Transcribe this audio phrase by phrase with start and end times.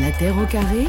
[0.00, 0.86] La Terre au carré,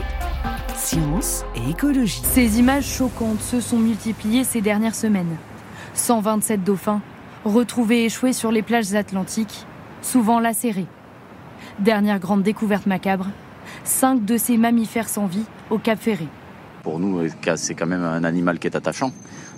[0.76, 2.21] science et écologie.
[2.24, 5.35] Ces images choquantes se sont multipliées ces dernières semaines.
[5.96, 7.01] 127 dauphins
[7.43, 9.65] retrouvés échoués sur les plages atlantiques,
[10.03, 10.85] souvent lacérés.
[11.79, 13.27] Dernière grande découverte macabre,
[13.83, 16.28] cinq de ces mammifères sans vie au Cap Ferré.
[16.84, 17.20] Pour nous,
[17.55, 19.12] c'est quand même un animal qui est attachant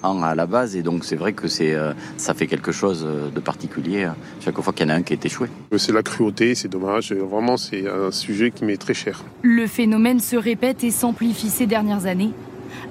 [0.03, 3.39] à la base et donc c'est vrai que c'est euh, ça fait quelque chose de
[3.39, 5.47] particulier hein, chaque fois qu'il y en a un qui est échoué.
[5.77, 9.23] C'est la cruauté, c'est dommage, vraiment c'est un sujet qui m'est très cher.
[9.41, 12.31] Le phénomène se répète et s'amplifie ces dernières années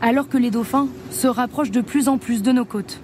[0.03, 3.01] alors que les dauphins se rapprochent de plus en plus de nos côtes.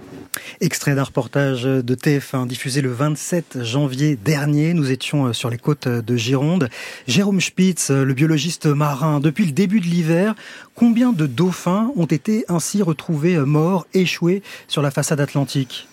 [0.61, 4.75] Extrait d'un reportage de TF1 diffusé le 27 janvier dernier.
[4.75, 6.69] Nous étions euh, sur les côtes de Gironde.
[7.07, 10.35] Jérôme Spitz, euh, le biologiste marin, depuis le début de l'hiver,
[10.75, 15.89] combien de dauphins ont été ainsi retrouvés euh, morts, échoués sur la façade atlantique?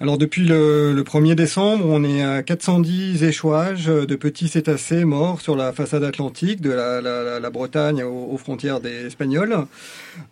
[0.00, 5.54] Alors depuis le, 1er décembre, on est à 410 échouages de petits cétacés morts sur
[5.54, 9.56] la façade atlantique de la, Bretagne aux, frontières des Espagnols,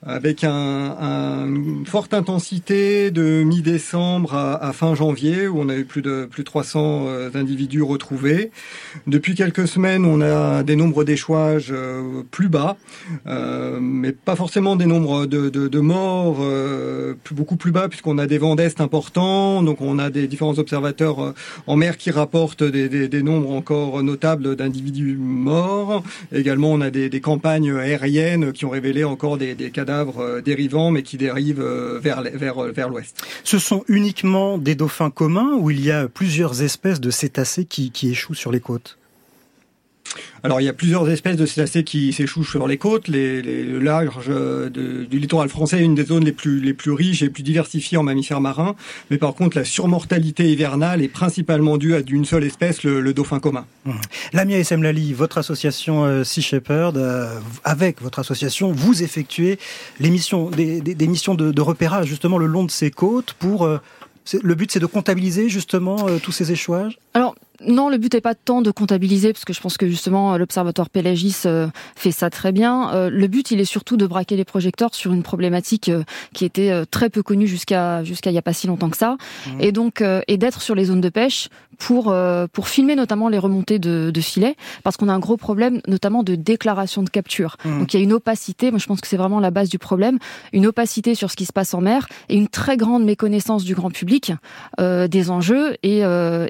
[0.04, 6.02] avec un, une forte intensité de mi-décembre à, fin janvier où on a eu plus
[6.02, 8.50] de plus de 300 euh, individus retrouvés.
[9.06, 12.76] Depuis quelques semaines, on a des nombres d'échouages euh, plus bas,
[13.28, 16.44] euh, mais pas forcément des nombres de morts
[17.30, 21.22] beaucoup plus bas puisqu'on a des vents d'est importants donc on a des différents observateurs
[21.22, 21.34] euh,
[21.66, 26.02] en mer qui rapportent des, nombres encore notables d'individus morts.
[26.32, 31.02] Également, on a des, campagnes aériennes qui ont révélé encore des, cadavres euh, dérivants, mais
[31.02, 33.22] qui dérivent euh, vers, l'ouest.
[33.44, 37.92] Ce sont uniquement des dauphins communs ou il y a plusieurs espèces de cétacés qui
[38.04, 38.98] échouent sur les côtes?
[40.42, 43.08] Alors il y a plusieurs espèces de cétacés qui s'échouent sur les côtes.
[43.08, 46.74] Les, les, le large euh, du littoral français est une des zones les plus, les
[46.74, 48.74] plus riches et les plus diversifiées en mammifères marins.
[49.10, 53.40] Mais par contre, la surmortalité hivernale est principalement due à une seule espèce, le, dauphin
[53.40, 53.66] commun.
[53.84, 53.92] Mmh.
[54.32, 59.58] Lamia SM Lali, votre association euh, Sea Shepherd, euh, avec votre association, vous effectuez
[60.00, 63.66] les missions, des, des, missions de, de, repérage justement le long de ces côtes pour...
[63.66, 66.98] le but, c'est de comptabiliser justement tous ces échouages?
[67.14, 67.34] Alors,
[67.66, 70.90] non, le but n'est pas tant de comptabiliser, parce que je pense que justement l'Observatoire
[70.90, 72.92] Pélagis euh, fait ça très bien.
[72.94, 76.02] Euh, le but, il est surtout de braquer les projecteurs sur une problématique euh,
[76.32, 79.16] qui était très peu connue jusqu'à jusqu'à il y a pas si longtemps que ça,
[79.46, 79.60] mmh.
[79.60, 82.14] et donc et d'être sur les zones de pêche pour
[82.52, 86.22] pour filmer notamment les remontées de, de filets, parce qu'on a un gros problème notamment
[86.22, 87.56] de déclaration de capture.
[87.64, 87.78] Mmh.
[87.80, 88.70] Donc il y a une opacité.
[88.70, 90.18] Moi, je pense que c'est vraiment la base du problème,
[90.52, 93.74] une opacité sur ce qui se passe en mer et une très grande méconnaissance du
[93.74, 94.32] grand public
[94.78, 96.00] des enjeux et,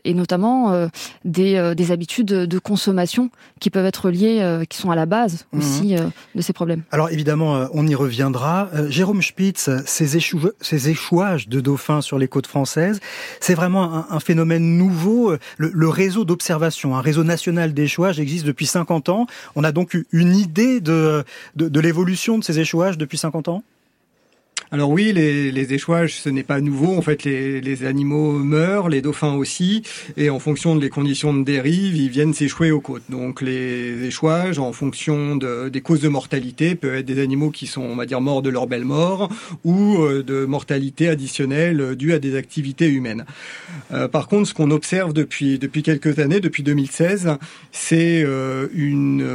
[0.05, 0.89] et notamment
[1.25, 3.31] des, euh, des habitudes de consommation
[3.61, 5.61] qui peuvent être liées, euh, qui sont à la base mhm.
[5.61, 6.83] aussi euh, de ces problèmes.
[6.91, 8.69] Alors évidemment, on y reviendra.
[8.89, 10.21] Jérôme Spitz, ces,
[10.61, 13.01] ces échouages de dauphins sur les côtes françaises,
[13.41, 15.35] c'est vraiment un, phénomène nouveau.
[15.59, 19.27] Le, réseau d'observation, un réseau national d'échouages existe depuis 50 ans.
[19.57, 21.25] On a donc eu une idée de,
[21.57, 23.63] de, de l'évolution de ces échouages depuis 50 ans?
[24.73, 26.97] Alors oui, les, échouages, ce n'est pas nouveau.
[26.97, 29.83] En fait, les, animaux meurent, les dauphins aussi,
[30.17, 33.03] et en fonction des conditions de dérive, ils viennent s'échouer aux côtes.
[33.11, 37.67] Donc les échouages, en fonction de, des causes de mortalité, peuvent être des animaux qui
[37.67, 39.29] sont, on va dire, morts de leur belle mort,
[39.63, 43.27] ou euh, de mortalité additionnelle due à des activités humaines.
[43.93, 47.37] Euh, par contre, ce qu'on observe depuis depuis quelques années, depuis 2016,
[47.73, 48.69] c'est euh,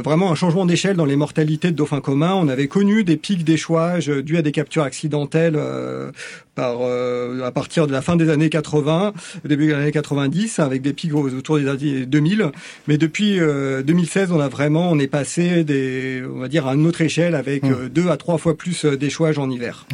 [0.04, 2.34] vraiment un changement d'échelle dans les mortalités de dauphins communs.
[2.34, 6.10] On avait connu des pics d'échouage dus à des captures accidentelles euh,
[6.54, 9.12] par, euh, à partir de la fin des années 80,
[9.44, 12.50] début des années 90, avec des pics autour des années 2000.
[12.88, 16.74] Mais depuis 2016, euh, on a vraiment, on est passé des, on va dire, à
[16.74, 17.88] une autre échelle avec hmm.
[17.88, 19.86] deux à trois fois plus d'échouages en hiver.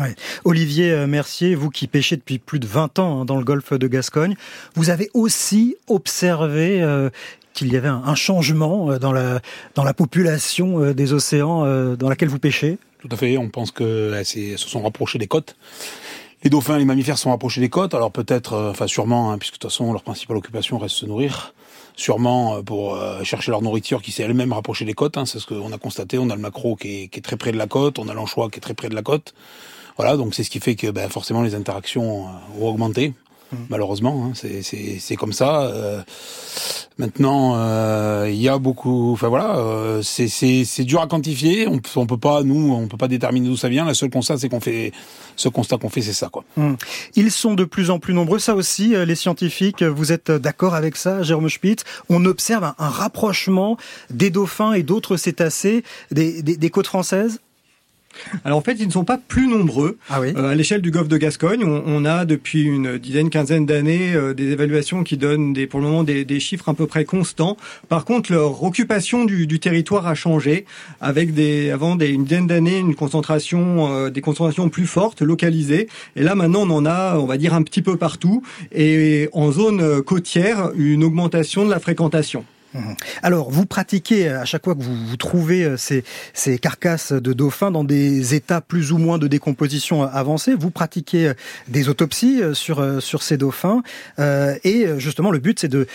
[0.45, 3.87] Olivier Mercier, vous qui pêchez depuis plus de 20 ans hein, dans le golfe de
[3.87, 4.35] Gascogne,
[4.75, 6.83] vous avez aussi observé
[7.53, 9.41] qu'il y avait un changement dans la,
[9.75, 12.79] dans la population des océans dans laquelle vous pêchez?
[13.07, 13.37] Tout à fait.
[13.37, 15.57] On pense que se sont rapprochés des côtes.
[16.43, 17.95] Les dauphins, les mammifères sont rapprochés des côtes.
[17.95, 21.07] Alors peut-être, euh, enfin sûrement, hein, puisque de toute façon leur principale occupation reste se
[21.07, 21.55] nourrir.
[21.97, 25.19] Sûrement euh, pour euh, chercher leur nourriture qui s'est elle-même rapprochée des côtes.
[25.19, 26.19] Hein, c'est ce qu'on a constaté.
[26.19, 27.99] On a le macro qui est, qui est, très près de la côte.
[27.99, 29.35] On a l'anchois qui est très près de la côte.
[29.97, 32.27] Voilà, donc c'est ce qui fait que ben, forcément les interactions
[32.59, 33.13] ont augmenté.
[33.53, 33.57] Mmh.
[33.69, 35.63] Malheureusement, hein, c'est comme ça.
[35.63, 36.03] Euh,
[36.99, 39.13] maintenant, euh, il y a beaucoup.
[39.13, 41.69] Enfin voilà, euh, c'est dur à quantifier.
[41.69, 43.85] On, on peut pas, nous, on peut pas déterminer d'où ça vient.
[43.85, 44.93] Le seul constat, c'est qu'on fait
[45.37, 46.45] ce constat qu'on fait, c'est ça, quoi.
[46.57, 46.75] Mmh.
[47.17, 48.39] Ils sont de plus en plus nombreux.
[48.39, 53.77] Ça aussi, les scientifiques, vous êtes d'accord avec ça, Jérôme Spitz On observe un, rapprochement
[54.11, 57.41] des dauphins et d'autres cétacés des, des côtes françaises?
[58.45, 59.99] Alors en fait, ils ne sont pas plus nombreux.
[60.11, 63.31] Ah oui euh, à l'échelle du golfe de Gascogne, on, on, a depuis une dizaine,
[63.31, 66.75] quinzaine d'années euh, des évaluations qui donnent des, pour le moment des, des, chiffres à
[66.75, 67.57] peu près constants.
[67.89, 70.65] Par contre, leur occupation du, du territoire a changé,
[71.01, 75.89] avec des, avant des, une dizaine d'années une concentration, euh, des concentrations plus fortes, localisées.
[76.17, 79.53] Et là maintenant, on en a, on va dire un petit peu partout, et en
[79.53, 82.45] zone côtière, une augmentation de la fréquentation.
[82.75, 82.95] Mhm.
[83.23, 87.33] Alors, vous pratiquez à chaque fois que vous, vous trouvez euh, ces, ces, carcasses de
[87.33, 91.35] dauphins dans des états plus ou moins de décomposition avancée, vous pratiquez euh,
[91.69, 93.83] des autopsies euh, sur sur ces dauphins
[94.19, 95.87] euh, et justement le but c'est de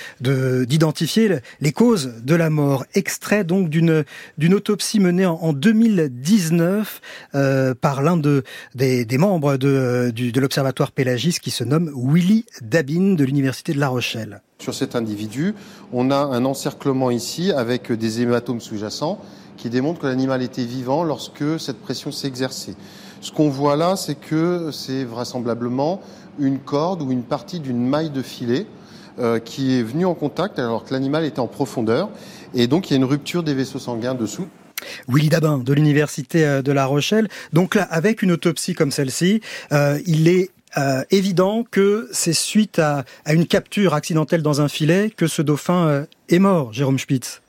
[0.65, 2.85] d'identifier les causes de la mort.
[2.93, 4.05] Extrait donc d'une
[4.53, 7.01] autopsie menée en, en 2019
[7.35, 8.43] euh, par l'un de
[8.75, 13.79] des, des, membres de, de l'observatoire Pélagis qui se nomme Willy Dabin de l'université de
[13.79, 14.41] La Rochelle.
[14.61, 15.55] Sur cet individu,
[15.93, 19.17] on a un encerclement ici avec des hématomes sous-jacents
[19.55, 22.75] qui démontrent que l'animal était vivant lorsque cette pression exercée.
[23.21, 26.01] Ce qu'on voit là, c'est que c'est vraisemblablement
[26.39, 28.65] une corde ou une partie d'une maille de filet
[29.17, 32.09] euh, qui est venue en contact alors que l'animal était en profondeur.
[32.53, 34.49] Et donc il y a une rupture des vaisseaux sanguins dessous.
[35.07, 37.29] Willy Dabin de l'université euh, de La Rochelle.
[37.53, 39.39] Donc là, avec une autopsie comme celle-ci,
[39.71, 44.67] euh, il est euh, évident que c'est suite à, à, une capture accidentelle dans un
[44.67, 47.41] filet que ce dauphin euh, est mort, Jérôme Spitz.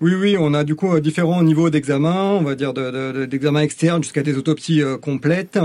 [0.00, 3.64] Oui, oui, on a du coup différents niveaux d'examen, on va dire d'examen de, de,
[3.64, 5.58] externe jusqu'à des autopsies euh, complètes,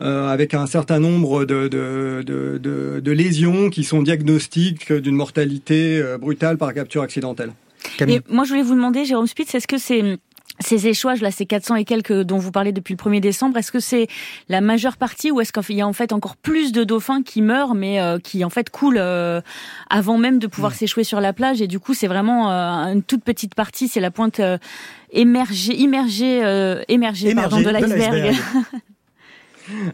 [0.00, 6.56] euh, avec un certain nombre de, de lésions qui sont diagnostiques d'une mortalité euh, brutale
[6.56, 7.52] par capture accidentelle.
[8.06, 10.18] Et moi, je voulais vous demander, Jérôme Spitz, est-ce que c'est
[10.60, 13.72] ces échouages là, ces 400 et quelques dont vous parlez depuis le 1er décembre, est-ce
[13.72, 14.06] que c'est
[14.48, 17.42] la majeure partie ou est-ce qu'il y a en fait encore plus de dauphins qui
[17.42, 19.40] meurent mais euh, qui en fait coulent euh,
[19.90, 21.60] avant même de pouvoir s'échouer sur la plage?
[21.60, 24.40] Et du coup c'est vraiment euh, une toute petite partie, c'est la pointe
[25.10, 28.36] émergée, immergée, émergée, pardon, de l'iceberg.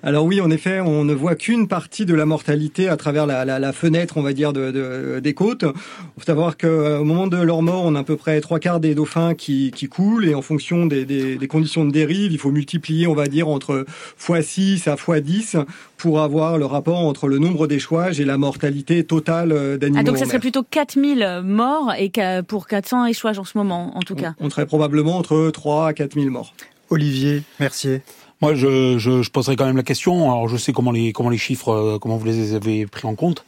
[0.03, 3.45] Alors oui, en effet, on ne voit qu'une partie de la mortalité à travers la,
[3.45, 5.65] la, la fenêtre, on va dire, de, de, des côtes.
[5.65, 8.81] Il faut savoir qu'au moment de leur mort, on a à peu près trois quarts
[8.81, 12.39] des dauphins qui, qui coulent, et en fonction des, des, des, conditions de dérive, il
[12.39, 13.87] faut multiplier, on va dire, entre
[14.21, 15.65] x6 à x10
[15.97, 20.01] pour avoir le rapport entre le nombre d'échouages et la mortalité totale euh, d'animaux.
[20.01, 22.11] Ah, donc ça serait plutôt 4000 morts et
[22.47, 24.35] pour 400 échouages en ce moment, en tout cas.
[24.41, 26.55] On, on serait probablement entre 3 à 4000 morts.
[26.91, 28.03] Olivier Mercier.
[28.41, 30.33] Moi, je, je, je, poserai quand même la question.
[30.33, 33.15] Alors, je sais comment les, comment les chiffres, euh, comment vous les avez pris en
[33.15, 33.45] compte.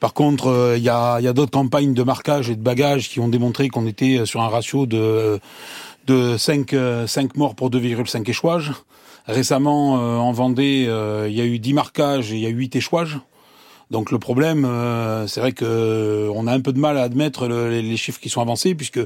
[0.00, 3.10] Par contre, euh, il y a, y a d'autres campagnes de marquage et de bagages
[3.10, 5.38] qui ont démontré qu'on était sur un ratio de,
[6.06, 6.74] de 5,
[7.06, 8.72] 5 morts pour 2,5 échouages.
[9.26, 10.88] Récemment, euh, en Vendée,
[11.28, 13.18] il y a eu 10 marquages et il y a eu 8 échouages.
[13.90, 14.68] Donc le problème,
[15.26, 18.28] c'est vrai que on a un peu de mal à admettre le, les chiffres qui
[18.28, 19.00] sont avancés, puisque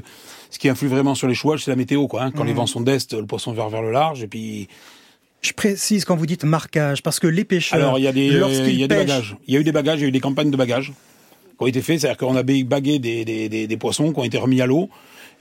[0.51, 2.07] ce qui influe vraiment sur l'échouage, c'est la météo.
[2.07, 2.29] Quoi, hein.
[2.29, 2.47] Quand mmh.
[2.47, 4.67] les vents sont d'est, le poisson vert vers le large, et puis
[5.45, 7.79] je précise quand vous dites marquage, parce que les pêcheurs.
[7.79, 9.37] Alors, il y a des, il y a des bagages.
[9.47, 10.91] Il y a eu des bagages, il y a eu des campagnes de bagages
[11.57, 12.01] qui ont été faites.
[12.01, 14.89] C'est-à-dire qu'on a bagué des, des, des, des, poissons qui ont été remis à l'eau.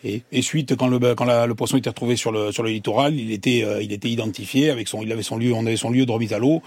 [0.04, 2.70] Et, et, suite, quand le quand la, le poisson était retrouvé sur le sur le
[2.70, 5.78] littoral, il était euh, il était identifié avec son il avait son lieu on avait
[5.78, 6.60] son lieu de remise à l'eau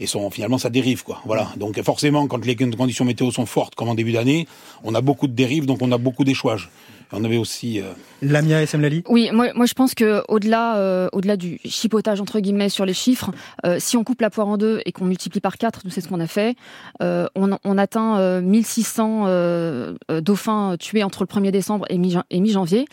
[0.00, 1.20] et son finalement ça dérive quoi.
[1.26, 1.52] Voilà.
[1.58, 4.48] Donc forcément, quand les conditions météo sont fortes comme en début d'année,
[4.84, 6.70] on a beaucoup de dérives, donc on a beaucoup d'échouages.
[7.12, 7.80] On avait aussi.
[7.80, 7.92] Euh...
[8.22, 12.68] Lamia Semlali Oui, moi, moi je pense que au-delà, euh, au-delà du chipotage entre guillemets
[12.68, 13.30] sur les chiffres,
[13.64, 16.00] euh, si on coupe la poire en deux et qu'on multiplie par quatre, nous c'est
[16.00, 16.56] ce qu'on a fait,
[17.02, 22.86] euh, on, on, atteint 1600 euh, dauphins tués entre le 1er décembre et mi-janvier.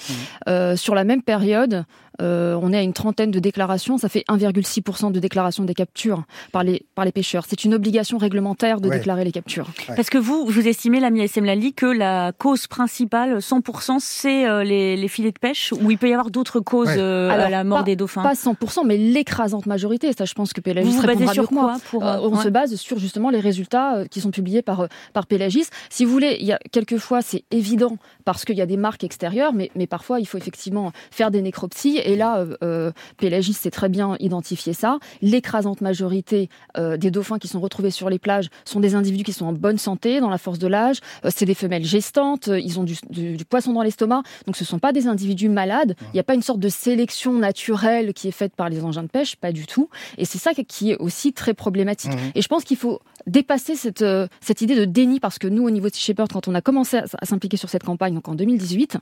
[0.47, 0.75] Mmh.
[0.75, 1.85] sur la même période,
[2.21, 6.23] euh, on est à une trentaine de déclarations, ça fait 1,6% de déclarations des captures
[6.51, 7.45] par les, par les pêcheurs.
[7.47, 8.97] C'est une obligation réglementaire de ouais.
[8.97, 9.67] déclarer les captures.
[9.89, 9.95] Ouais.
[9.95, 14.63] Parce que vous, vous estimez, l'ami SM Lali, que la cause principale, 100%, c'est euh,
[14.63, 16.97] les, les, filets de pêche, ou il peut y avoir d'autres causes ouais.
[16.97, 18.23] euh, Alors, à la mort pas, des dauphins?
[18.23, 20.11] Pas 100%, mais l'écrasante majorité.
[20.13, 21.77] Ça, je pense que Pélagis vous, vous répondra sur quoi moi.
[21.89, 25.27] Pour, euh, on se base sur justement les résultats euh, qui sont publiés par, par
[25.27, 25.65] Pélagis.
[25.89, 29.03] Si vous voulez, il y a quelquefois, c'est évident parce qu'il y a des marques
[29.03, 31.99] extérieures, mais, mais parfois, il faut effectivement faire des nécropsies.
[32.05, 34.99] Et là, euh, Pélagis sait très bien identifier ça.
[35.21, 39.33] L'écrasante majorité euh, des dauphins qui sont retrouvés sur les plages sont des individus qui
[39.33, 40.99] sont en bonne santé, dans la force de l'âge.
[41.25, 44.23] Euh, c'est des femelles gestantes, ils ont du, du, du poisson dans l'estomac.
[44.45, 45.95] Donc ce ne sont pas des individus malades.
[46.01, 49.03] Il n'y a pas une sorte de sélection naturelle qui est faite par les engins
[49.03, 49.89] de pêche, pas du tout.
[50.17, 52.11] Et c'est ça qui est aussi très problématique.
[52.11, 52.31] Mmh.
[52.35, 55.63] Et je pense qu'il faut dépasser cette, euh, cette idée de déni parce que nous,
[55.63, 58.13] au niveau de Sea Shepherd, quand on a commencé à, à s'impliquer sur cette campagne,
[58.13, 58.97] donc en 2018,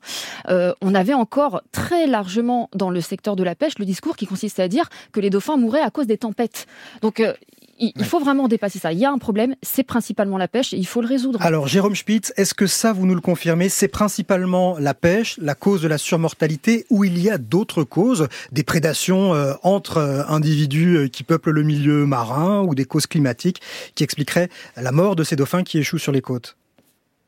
[0.49, 4.25] euh, on avait encore très largement dans le secteur de la pêche le discours qui
[4.25, 6.67] consiste à dire que les dauphins mouraient à cause des tempêtes.
[7.01, 7.33] Donc euh,
[7.79, 8.93] il, faut vraiment dépasser ça.
[8.93, 11.41] Il y a un problème, c'est principalement la pêche et il faut le résoudre.
[11.41, 15.55] Alors Jérôme Spitz, est-ce que ça, vous nous le confirmez, c'est principalement la pêche, la
[15.55, 20.23] cause de la surmortalité, ou il y a d'autres causes, des prédations euh, entre euh,
[20.27, 23.61] individus qui peuplent le milieu marin ou des causes climatiques
[23.95, 26.55] qui expliqueraient la mort de ces dauphins qui échouent sur les côtes?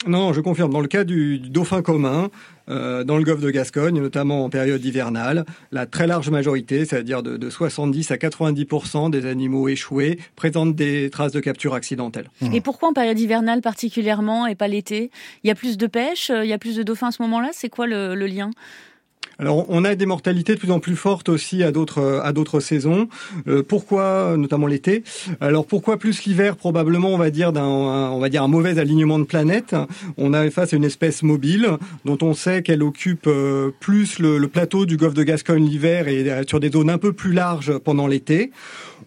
[0.08, 0.72] Non, je confirme.
[0.72, 2.30] Dans le cas du, dauphin commun,
[2.70, 7.24] euh, dans le golfe de Gascogne, notamment en période hivernale, la très large majorité, c'est-à-dire
[7.24, 12.30] de, 70 à 90% des animaux échoués, présentent des traces de capture accidentelle.
[12.54, 15.10] Et pourquoi en période hivernale particulièrement et pas l'été?
[15.44, 17.50] Il y a plus de pêche, il y a plus de dauphins à ce moment-là?
[17.54, 18.52] C'est quoi le lien?
[19.38, 22.60] Alors, on a des mortalités de plus en plus fortes aussi à d'autres à d'autres
[22.60, 23.10] saisons.
[23.48, 25.04] Euh, pourquoi, notamment l'été?
[25.42, 26.56] Alors, pourquoi plus l'hiver?
[26.56, 29.76] Probablement, on va dire d'un on va dire un mauvais alignement de planètes.
[30.18, 31.68] On a face à une espèce mobile
[32.06, 36.30] dont on sait qu'elle occupe euh, plus le, plateau du golfe de Gascogne l'hiver et
[36.30, 38.52] euh, sur des zones un peu plus larges pendant l'été.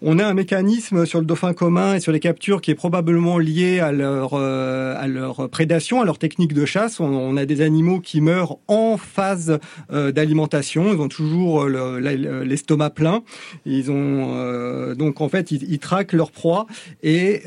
[0.00, 3.38] On a un mécanisme sur le dauphin commun et sur les captures qui est probablement
[3.38, 7.00] lié à leur euh, à leur prédation, à leur technique de chasse.
[7.00, 9.59] On, a des animaux qui meurent en phase
[9.92, 10.92] euh, d'alimentation.
[10.92, 13.23] Ils ont toujours l'estomac plein.
[13.66, 16.66] Ils ont euh, donc en fait ils, traquent leur proie
[17.02, 17.42] et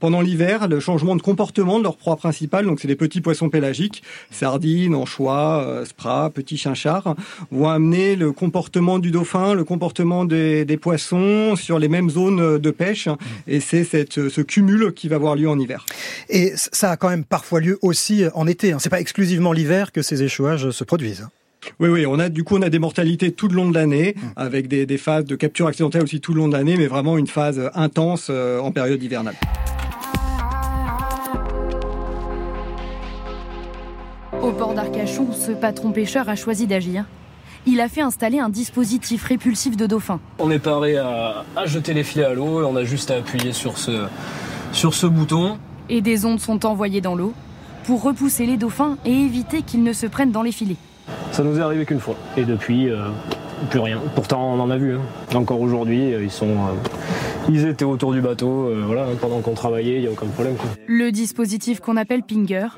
[0.00, 3.48] pendant l'hiver le changement de comportement de leur proie principale, donc c'est des petits poissons
[3.48, 7.14] pélagiques, sardines, anchois, spras, petits chinchards,
[7.50, 12.58] vont amener le comportement du dauphin, le comportement des, des poissons sur les mêmes zones
[12.58, 13.08] de pêche.
[13.46, 15.84] Et c'est cette, ce cumul qui va avoir lieu en hiver.
[16.28, 18.72] Et ça a quand même parfois lieu aussi en été.
[18.72, 18.78] Hein.
[18.80, 21.22] C'est pas exclusivement l'hiver que ces échouages se produisent.
[21.22, 21.30] Hein.
[21.78, 24.14] Oui, oui, on a du coup on a des mortalités tout le long de l'année,
[24.16, 24.20] mmh.
[24.36, 27.16] avec des, des, phases de capture accidentelle aussi tout le long de l'année, mais vraiment
[27.18, 29.36] une phase intense euh, en période hivernale.
[34.42, 37.06] Au port d'Arcachon, ce patron pêcheur a choisi d'agir
[37.66, 40.20] il a fait installer un dispositif répulsif de dauphins.
[40.38, 43.52] On est paré à, jeter les filets à l'eau et on a juste à appuyer
[43.52, 44.06] sur ce,
[44.72, 45.58] sur ce bouton.
[45.88, 47.32] Et des ondes sont envoyées dans l'eau
[47.84, 50.76] pour repousser les dauphins et éviter qu'ils ne se prennent dans les filets.
[51.32, 52.16] Ça nous est arrivé qu'une fois.
[52.36, 53.08] Et depuis, euh,
[53.70, 54.00] plus rien.
[54.14, 54.96] Pourtant, on en a vu.
[54.96, 55.00] Hein.
[55.34, 58.70] Encore aujourd'hui, euh, ils sont, euh, ils étaient autour du bateau.
[58.86, 60.56] voilà, pendant qu'on travaillait, il n'y a aucun problème.
[60.86, 62.68] Le dispositif qu'on appelle Pinger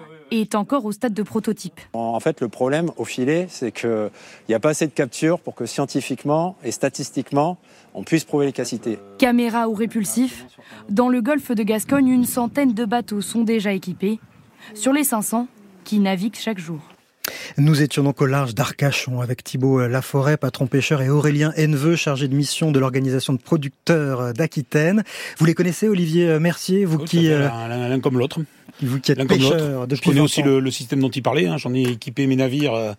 [0.40, 1.80] est encore au stade de prototype.
[1.92, 4.10] En fait, le problème au filet, c'est qu'il
[4.48, 7.58] n'y a pas assez de captures pour que scientifiquement et statistiquement,
[7.94, 8.98] on puisse prouver l'efficacité.
[9.18, 10.46] Caméra ou répulsif,
[10.88, 14.20] dans le golfe de Gascogne, une centaine de bateaux sont déjà équipés,
[14.74, 15.46] sur les 500
[15.84, 16.80] qui naviguent chaque jour.
[17.58, 22.28] Nous étions donc au large d'Arcachon avec Thibault Laforêt, patron pêcheur, et Aurélien Henneveux, chargé
[22.28, 25.04] de mission de l'organisation de producteurs d'Aquitaine.
[25.38, 27.30] Vous les connaissez, Olivier Mercier, vous qui...
[27.30, 28.40] Euh, l'un comme l'autre.
[28.82, 31.46] Vous qui êtes pêcheur Je connais aussi le, système dont il parlait.
[31.46, 31.58] Hein.
[31.58, 32.94] J'en ai équipé mes navires.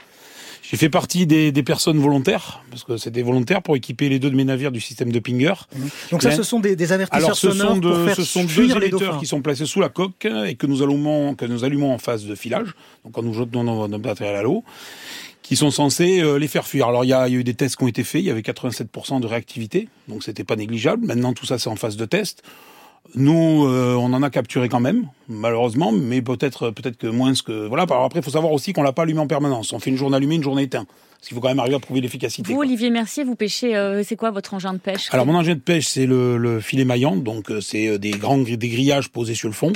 [0.70, 4.30] J'ai fait partie des, personnes volontaires, parce que c'est des volontaires pour équiper les deux
[4.30, 5.54] de mes navires du système de Pinger.
[5.76, 5.90] Mhm.
[6.12, 8.72] Donc ça, ce sont des, des avertisseurs ce sonores sont pour faire ce sont deux
[8.72, 11.98] émetteurs qui sont placés sous la coque et que nous allumons, que nous allumons en
[11.98, 14.64] phase de filage, donc quand nous jetons notre matériel à l'eau
[15.42, 16.88] qui sont censés euh, les faire fuir.
[16.88, 18.42] Alors il y, y, a, eu des tests qui ont été faits, il y avait
[18.42, 21.06] 87% de réactivité, donc c'était pas négligeable.
[21.06, 22.42] Maintenant tout ça c'est en phase de test.
[23.14, 27.68] Nous, euh, on en a capturé quand même, malheureusement, mais peut-être peut-être que moins que
[27.68, 27.84] voilà.
[27.84, 29.74] Après, il faut savoir aussi qu'on l'a pas allumé en permanence.
[29.74, 30.88] On fait une journée allumée, une journée éteinte.
[30.88, 32.54] Parce qu'il faut quand même arriver à prouver l'efficacité.
[32.54, 33.76] Vous, Olivier Mercier, vous pêchez.
[33.76, 36.86] Euh, c'est quoi votre engin de pêche Alors mon engin de pêche, c'est le, filet
[36.86, 37.16] maillant.
[37.16, 39.72] Donc euh, c'est des grands des grillages posés sur le fond,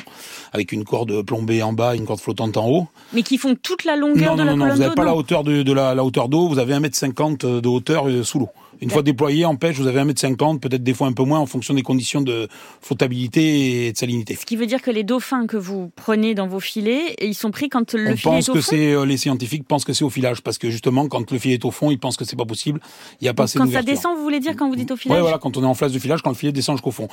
[0.51, 2.87] avec une corde plombée en bas, une corde flottante en haut.
[3.13, 5.43] Mais qui font toute la longueur de la non, non, vous n'avez pas la hauteur
[5.43, 6.47] de, de la, la hauteur d'eau.
[6.49, 8.49] Vous avez 1m50 de hauteur sous l'eau.
[8.81, 11.45] Une fois déployé en pêche, vous avez 1m50, peut-être des fois un peu moins en
[11.45, 12.47] fonction des conditions de
[12.81, 14.35] flottabilité et de salinité.
[14.35, 17.51] Ce qui veut dire que les dauphins que vous prenez dans vos filets, ils sont
[17.51, 20.09] pris quand le filet est au que c'est euh, les scientifiques pensent que c'est au
[20.09, 22.45] filage parce que justement quand le filet est au fond, ils pensent que c'est pas
[22.45, 22.79] possible.
[23.21, 24.97] Il y a pas assez Quand ça descend, vous voulez dire quand vous dites au
[24.97, 26.91] filage Oui, voilà, quand on est en phase de filage, quand le filet descend jusqu'au
[26.91, 27.07] fond.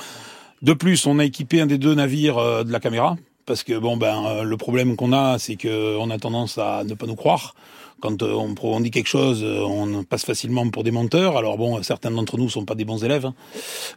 [0.63, 3.79] De plus, on a équipé un des deux navires euh, de la caméra parce que
[3.79, 7.07] bon ben euh, le problème qu'on a, c'est que on a tendance à ne pas
[7.07, 7.55] nous croire
[8.01, 11.37] quand euh, on, dit quelque chose, euh, on passe facilement pour des menteurs.
[11.37, 13.27] Alors bon, certains d'entre nous sont pas des bons élèves.
[13.27, 13.35] Hein.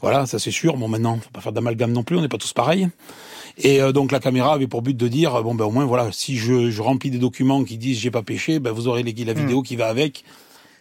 [0.02, 0.78] Voilà, ça c'est sûr.
[0.78, 2.18] Bon, maintenant, faut pas faire d'amalgame non plus.
[2.18, 2.88] On n'est pas tous pareils.
[3.58, 6.10] Et euh, donc la caméra avait pour but de dire bon ben au moins voilà,
[6.12, 9.60] si je, remplis des documents qui disent j'ai pas pêché, ben vous aurez la vidéo
[9.60, 9.64] hmm.
[9.64, 10.24] qui va avec.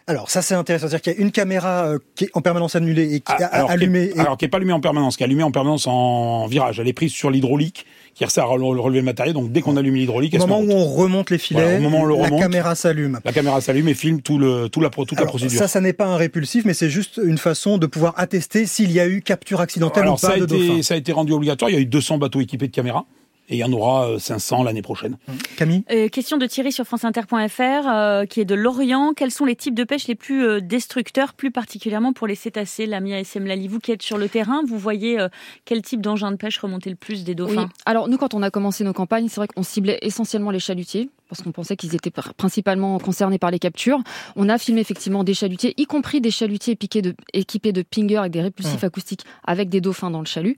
[0.07, 3.15] Alors ça c'est intéressant, c'est-à-dire qu'il y a une caméra qui est en permanence annulée
[3.15, 4.11] et qui est ah, allumée.
[4.17, 6.79] Alors qui est pas allumée en permanence, qui est allumée en permanence en virage.
[6.79, 9.33] Elle est prise sur l'hydraulique qui sert à relever le matériel.
[9.33, 12.03] Donc dès qu'on allume l'hydraulique, au moment où on remonte les filets, au moment où
[12.03, 13.19] on le la caméra s'allume.
[13.23, 15.57] La caméra s'allume et filme tout le, tout la, toute la procédure.
[15.57, 18.91] Ça, ça n'est pas un répulsif, mais c'est juste une façon de pouvoir attester s'il
[18.91, 21.31] y a eu capture accidentelle ou pas ça a de été, Ça a été rendu
[21.31, 21.71] obligatoire.
[21.71, 23.05] Il y a eu 200 bateaux équipés de caméras
[23.49, 25.17] et il y en aura 500 l'année prochaine.
[25.57, 29.13] Camille Question de Thierry sur franceinter.fr qui est de Lorient.
[29.15, 33.19] Quels sont les types de pêche les plus destructeurs, plus particulièrement pour les cétacés Lamia
[33.19, 35.17] SM Lali, vous qui êtes sur le terrain, vous voyez
[35.65, 37.63] quel type d'engin de pêche remonter le plus des dauphins?
[37.63, 37.81] Oui.
[37.85, 41.09] Alors nous, quand on a commencé nos campagnes, c'est vrai qu'on ciblait essentiellement les chalutiers
[41.29, 44.01] parce qu'on pensait qu'ils étaient principalement concernés par les captures.
[44.35, 48.31] On a filmé effectivement des chalutiers, y compris des chalutiers de, équipés de pingers avec
[48.31, 50.57] des répulsifs acoustiques avec des dauphins dans le chalut.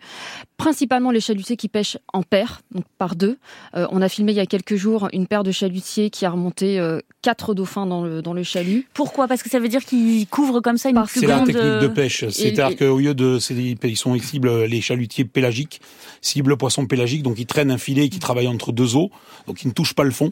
[0.58, 3.38] Principalement les chalutiers qui pêchent en paire, donc par deux.
[3.76, 6.30] Euh, on a filmé il y a quelques jours une paire de chalutiers qui a
[6.30, 8.88] remonté euh, quatre dauphins dans le, dans le chalut.
[8.94, 9.28] Pourquoi?
[9.28, 11.48] Parce que ça veut dire qu'ils couvrent comme ça une plus grande...
[11.48, 12.26] C'est la technique de pêche.
[12.30, 13.40] C'est-à-dire qu'au lieu de...
[13.84, 15.82] Ils sont ils ciblent les chalutiers pélagiques,
[16.22, 19.12] ciblent le poisson pélagique, donc ils traînent un filet qui travaille entre deux eaux,
[19.48, 20.32] donc ils ne touchent pas le fond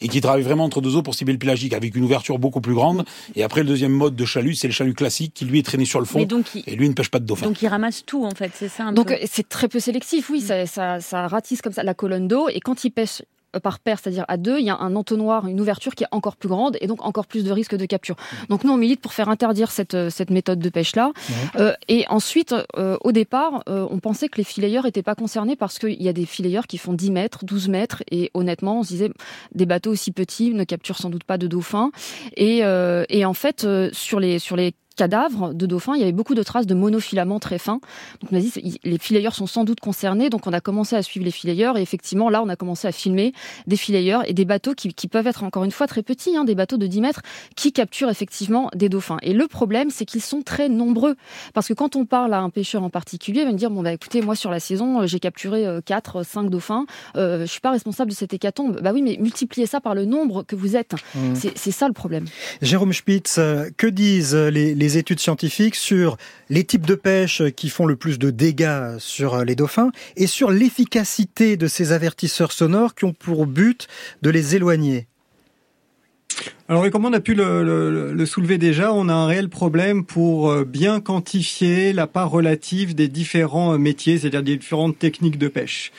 [0.00, 2.60] et qui travaille vraiment entre deux eaux pour cibler le pélagique avec une ouverture beaucoup
[2.60, 3.04] plus grande.
[3.34, 5.84] Et après, le deuxième mode de chalut, c'est le chalut classique qui lui est traîné
[5.84, 6.26] sur le fond.
[6.66, 7.46] Et lui ne pêche pas de dauphin.
[7.46, 10.66] Donc il ramasse tout en fait, c'est ça Donc c'est très peu sélectif, oui, ça,
[10.66, 12.48] ça, ça ratisse comme ça la colonne d'eau.
[12.48, 15.46] Et quand il pêche euh, par paire, c'est-à-dire à deux, il y a un entonnoir,
[15.46, 18.16] une ouverture qui est encore plus grande et donc encore plus de risque de capture.
[18.48, 21.12] Donc nous, on milite pour faire interdire cette, euh, cette méthode de pêche-là.
[21.56, 26.02] Euh, et ensuite, au départ, on pensait que les fileyeurs n'étaient pas concernés parce qu'il
[26.02, 29.10] y a des fileyeurs qui font 10 mètres, 12 mètres et honnêtement, on se disait,
[29.54, 31.90] des bateaux aussi petits ne capturent sans doute pas de dauphins.
[32.36, 32.62] Et,
[33.08, 36.42] et en fait, sur les, sur les cadavres de dauphins, il y avait beaucoup de
[36.42, 37.80] traces de monofilaments très fins.
[38.20, 41.02] Donc on a dit les fileyeurs sont sans doute concernés, donc on a commencé à
[41.02, 43.32] suivre les fileyeurs et effectivement là on a commencé à filmer
[43.66, 46.56] des fileyeurs et des bateaux qui, peuvent être encore une fois très petits, hein, des
[46.56, 47.22] bateaux de 10 mètres
[47.54, 49.18] qui capturent effectivement des dauphins.
[49.22, 51.14] Et le problème c'est qu'ils sont très nombreux
[51.54, 53.82] parce que quand on parle à un pêcheur en particulier, il va me dire bon
[53.82, 56.86] bah écoutez moi sur la saison euh, j'ai capturé 4, euh, 5 dauphins,
[57.16, 58.80] euh, je suis pas responsable de cette hécatombe.
[58.82, 60.94] Bah oui mais multipliez ça par le nombre que vous êtes.
[61.14, 61.34] Mmh.
[61.54, 62.24] C'est ça le problème.
[62.62, 63.38] Jérôme Spitz,
[63.76, 66.16] que disent les les études scientifiques sur
[66.48, 70.50] les types de pêche qui font le plus de dégâts sur les dauphins et sur
[70.50, 73.88] l'efficacité de ces avertisseurs sonores qui ont pour but
[74.22, 75.08] de les éloigner.
[76.68, 80.64] Alors, comme on a pu le, soulever déjà, on a un réel problème pour euh,
[80.64, 85.92] bien quantifier la part relative des différents euh, métiers, c'est-à-dire des différentes techniques de pêche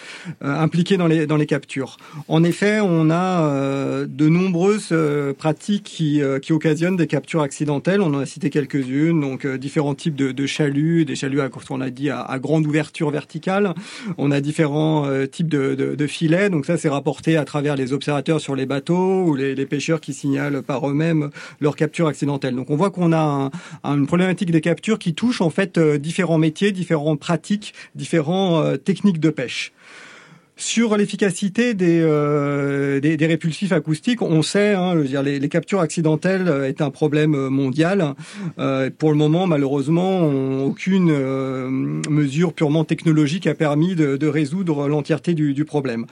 [0.44, 1.96] euh, impliquées dans les, dans les captures.
[2.28, 4.94] En effet, on a de nombreuses
[5.38, 8.02] pratiques qui, qui occasionnent des captures accidentelles.
[8.02, 11.80] On en a cité quelques-unes, donc différents types de, de chaluts, des chaluts, à, on
[11.80, 13.74] a dit, à, grande ouverture verticale.
[14.18, 18.42] On a différents types de, de, filets, donc ça c'est rapporté à travers les observateurs
[18.42, 22.56] sur les bateaux ou les, les pêcheurs qui signalent par eux-mêmes leur capture accidentelle.
[22.56, 23.50] Donc on voit qu'on a
[23.84, 28.78] une problématique des captures qui touche en fait euh, différents métiers, différentes pratiques, différentes euh,
[28.78, 29.72] techniques de pêche.
[30.58, 36.82] Sur l'efficacité des, euh, des, des, répulsifs acoustiques, on sait, hein, les, captures accidentelles est
[36.82, 38.16] un problème mondial.
[38.58, 40.22] Euh, pour le moment, malheureusement,
[40.66, 46.06] aucune euh, mesure purement technologique a permis de, de résoudre l'entièreté du, problème.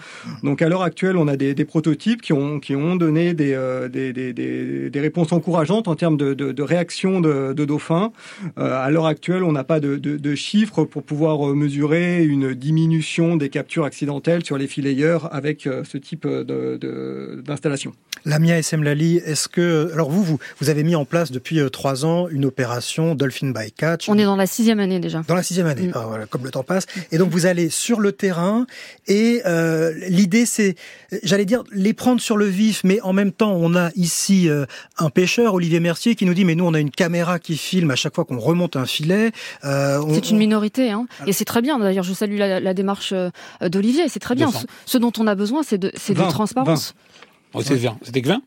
[0.43, 3.89] Donc, à l'heure actuelle, on a des, prototypes qui ont, qui ont donné des, euh,
[3.89, 8.11] des, réponses encourageantes en termes de, de réaction de, dauphins.
[8.57, 13.49] Euh, à l'heure actuelle, on n'a pas de, chiffres pour pouvoir mesurer une diminution des
[13.49, 17.93] captures accidentelles sur les fileyeurs avec euh, ce type d'installation.
[18.25, 21.69] Lamia SM Lali, est-ce que alors vous, vous vous avez mis en place depuis euh,
[21.69, 24.09] trois ans une opération Dolphin by Catch?
[24.09, 25.21] On est dans la sixième année déjà.
[25.27, 25.93] Dans la sixième année, mm.
[25.93, 26.87] ah, voilà, comme le temps passe.
[27.11, 28.65] Et donc vous allez sur le terrain
[29.07, 30.75] et euh, l'idée c'est,
[31.21, 34.49] j'allais dire, les prendre sur le vif, mais en même temps on a ici
[34.97, 37.91] un pêcheur, Olivier Mercier, qui nous dit mais nous on a une caméra qui filme
[37.91, 39.31] à chaque fois qu'on remonte un filet.
[39.61, 41.07] c'est une minorité, hein.
[41.27, 41.77] Et c'est très bien.
[41.77, 43.13] D'ailleurs, je salue la, la démarche
[43.61, 44.09] d'Olivier.
[44.09, 44.49] C'est très bien.
[44.85, 46.93] Ce, dont on a besoin, c'est de, de transparence.
[47.61, 48.41] C'était que 20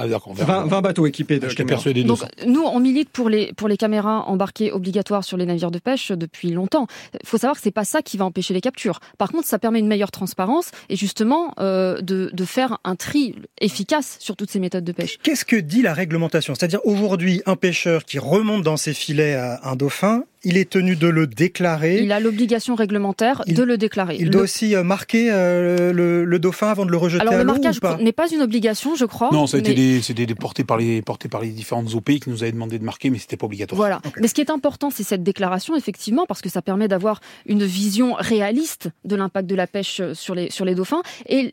[0.00, 1.82] ah, 20, bateaux équipés de caméras.
[2.04, 5.80] Donc, nous, on milite pour les, pour les caméras embarquées obligatoires sur les navires de
[5.80, 6.86] pêche depuis longtemps.
[7.14, 9.00] Il faut savoir que c'est pas ça qui va empêcher les captures.
[9.18, 13.34] Par contre, ça permet une meilleure transparence et justement euh, de, de faire un tri
[13.60, 15.18] efficace sur toutes ces méthodes de pêche.
[15.24, 16.54] Qu'est-ce que dit la réglementation?
[16.54, 20.96] C'est-à-dire aujourd'hui, un pêcheur qui remonte dans ses filets à un dauphin, il est tenu
[20.96, 22.02] de le déclarer.
[22.02, 24.16] Il a l'obligation réglementaire de le déclarer.
[24.18, 27.44] Il doit aussi euh, marquer euh, le, dauphin avant de le rejeter Alors, à le
[27.44, 29.30] marquage n'est pas une obligation, je crois.
[29.32, 32.42] Non, ça a été des, porté par les porté par les différentes OP qui nous
[32.42, 33.76] avaient demandé de marquer, mais c'était pas obligatoire.
[33.76, 34.00] Voilà.
[34.20, 37.64] Mais ce qui est important, c'est cette déclaration, effectivement, parce que ça permet d'avoir une
[37.64, 41.02] vision réaliste de l'impact de la pêche sur les sur les dauphins.
[41.28, 41.52] Et,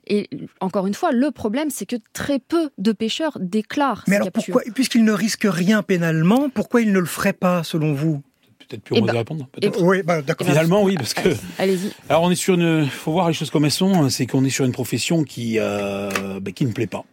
[0.60, 4.04] encore une fois, le problème, c'est que très peu de pêcheurs déclarent.
[4.08, 7.94] Mais alors pourquoi, puisqu'ils ne risquent rien pénalement, pourquoi ils ne le feraient pas, selon
[7.94, 8.22] vous?
[8.68, 9.48] Peut-être plus eh ben, répondre.
[9.80, 10.48] Oui, bah, d'accord.
[10.48, 11.30] Finalement, oui, parce que.
[11.58, 11.92] Allez-y.
[12.10, 12.86] Alors, on est sur une.
[12.86, 14.10] Faut voir les choses comme elles sont.
[14.10, 17.06] C'est qu'on est sur une profession qui euh, bah, qui ne plaît pas.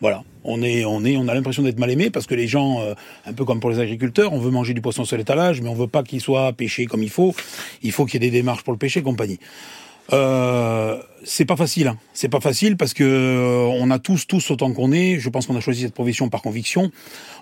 [0.00, 2.80] Voilà, on est, on est, on a l'impression d'être mal aimé parce que les gens,
[2.80, 2.94] euh,
[3.26, 5.74] un peu comme pour les agriculteurs, on veut manger du poisson sur l'étalage, mais on
[5.74, 7.34] veut pas qu'il soit pêché comme il faut.
[7.82, 9.38] Il faut qu'il y ait des démarches pour le pêcher, compagnie.
[10.12, 11.88] Euh, c'est pas facile.
[11.88, 11.98] Hein.
[12.12, 15.18] C'est pas facile parce que euh, on a tous, tous autant qu'on est.
[15.18, 16.90] Je pense qu'on a choisi cette profession par conviction.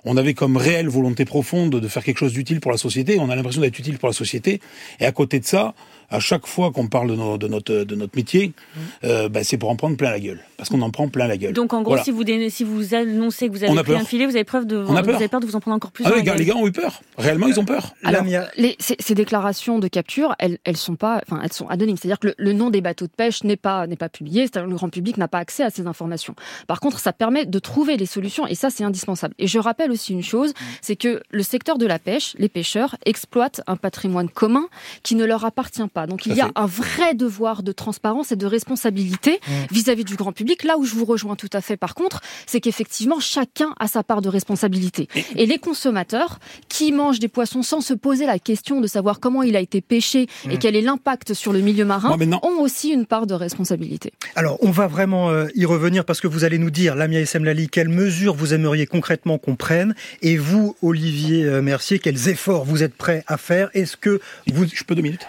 [0.04, 3.18] On avait comme réelle volonté profonde de faire quelque chose d'utile pour la société.
[3.20, 4.60] On a l'impression d'être utile pour la société.
[5.00, 5.74] Et à côté de ça,
[6.10, 8.80] à chaque fois qu'on parle de, de, notre, de notre métier, mmh.
[9.04, 10.40] euh, bah, c'est pour en prendre plein la gueule.
[10.56, 11.52] Parce qu'on en prend plein la gueule.
[11.52, 14.34] Donc en gros, si, vous, si vous annoncez que vous avez pris un filet, vous
[14.34, 16.04] avez, preuve de, vous avez peur de vous en prendre encore plus.
[16.06, 17.00] Ah, les, gars, les gars ont eu peur.
[17.16, 17.94] Réellement, ils ont peur.
[18.02, 18.24] Alors,
[18.56, 21.96] les, ces, ces, déclarations de capture, elles, elles sont pas, enfin, elles sont anonymes.
[21.96, 24.42] C'est-à-dire que le, le, nom des bateaux de pêche n'est pas, n'est pas publié.
[24.42, 26.34] C'est-à-dire que le grand public n'a pas accès à ces informations.
[26.66, 29.34] Par contre, ça permet de trouver les solutions et ça, c'est indispensable.
[29.38, 30.64] Et je rappelle aussi une chose, mmh.
[30.80, 34.66] c'est que le secteur de la pêche, les pêcheurs, exploitent un patrimoine commun
[35.02, 35.97] qui ne leur appartient pas.
[36.06, 40.32] Donc il y a un vrai devoir de transparence et de responsabilité vis-à-vis du grand
[40.32, 40.64] public.
[40.64, 44.02] Là où je vous rejoins tout à fait, par contre, c'est qu'effectivement, chacun a sa
[44.02, 45.08] part de responsabilité.
[45.36, 49.42] Et les consommateurs qui mangent des poissons sans se poser la question de savoir comment
[49.42, 53.06] il a été pêché et quel est l'impact sur le milieu marin, ont aussi une
[53.06, 54.12] part de responsabilité.
[54.34, 57.68] Alors, on va vraiment euh, y revenir parce que vous allez nous dire, Lamia Lali,
[57.68, 62.82] quelles mesures vous aimeriez concrètement qu'on prenne et vous, Olivier euh, Mercier, quels efforts vous
[62.82, 64.20] êtes prêts à faire Est-ce que
[64.52, 64.66] vous...
[64.66, 65.26] Je peux deux minutes?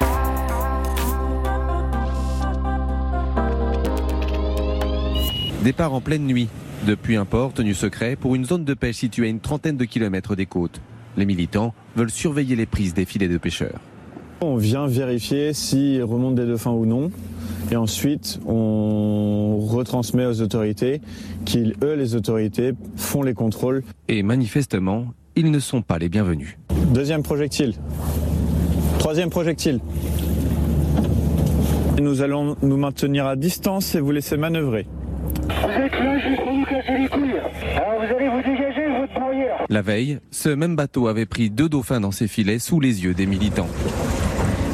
[5.64, 6.48] Départ en pleine nuit,
[6.88, 9.84] depuis un port tenu secret pour une zone de pêche située à une trentaine de
[9.84, 10.80] kilomètres des côtes.
[11.18, 13.82] Les militants veulent surveiller les prises des filets de pêcheurs.
[14.40, 17.12] On vient vérifier s'ils remontent des dauphins ou non.
[17.72, 21.02] Et ensuite, on retransmet aux autorités
[21.44, 23.84] qui, eux, les autorités, font les contrôles.
[24.08, 26.58] Et manifestement, ils ne sont pas les bienvenus.
[26.94, 27.74] Deuxième projectile.
[28.98, 29.82] Troisième projectile.
[32.00, 34.88] Nous allons nous maintenir à distance et vous laisser manœuvrer.
[35.50, 37.40] Vous êtes là juste pour nous casser les couilles.
[37.76, 39.66] Alors vous allez vous dégager votre broyeur.
[39.70, 43.14] La veille, ce même bateau avait pris deux dauphins dans ses filets sous les yeux
[43.14, 43.68] des militants.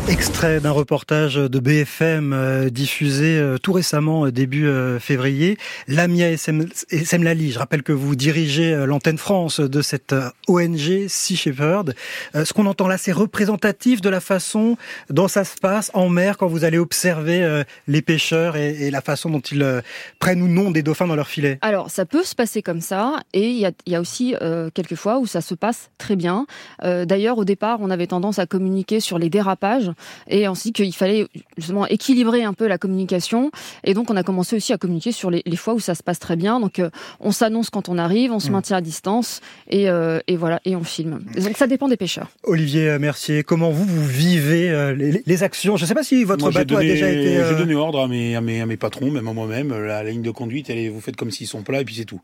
[0.08, 5.58] Extrait d'un reportage de BFM euh, diffusé euh, tout récemment, euh, début février.
[5.88, 10.14] Lamia Semlali, je rappelle que vous dirigez l'antenne France de cette
[10.48, 11.96] ONG Sea Shepherd.
[12.34, 14.78] Ce qu'on entend là, c'est représentatif de la façon
[15.10, 19.30] dont ça se passe en mer quand vous allez observer les pêcheurs et, la façon
[19.30, 19.82] dont ils
[20.20, 21.58] prennent ou non des dauphins dans leur filet.
[21.62, 24.36] Alors, ça peut se passer comme ça, et il y y a, aussi
[24.74, 26.46] quelques fois où ça se passe très bien.
[26.84, 29.92] D'ailleurs, au départ, on avait tendance à communiquer sur les dérapages
[30.28, 31.28] et ainsi qu'il fallait
[31.58, 33.52] justement équilibrer un peu la communication.
[33.84, 36.20] Et donc, on a commencé aussi à communiquer sur les, fois où ça se passe
[36.20, 36.60] très bien.
[36.60, 38.52] Donc, euh, on s'annonce quand on arrive, on se mm.
[38.52, 41.20] maintient à distance et, euh, et, voilà, et on filme.
[41.36, 42.30] donc, ça dépend des pêcheurs.
[42.44, 45.78] Olivier euh, Mercier, comment vous, vous vivez les, actions?
[45.78, 47.44] Je ne sais pas si votre bateau a déjà été.
[47.50, 49.74] J'ai donné ordre à mes, à, mes, à mes patrons, même à moi-même.
[49.86, 52.22] La ligne de conduite, vous faites comme s'ils sont plats et puis c'est tout.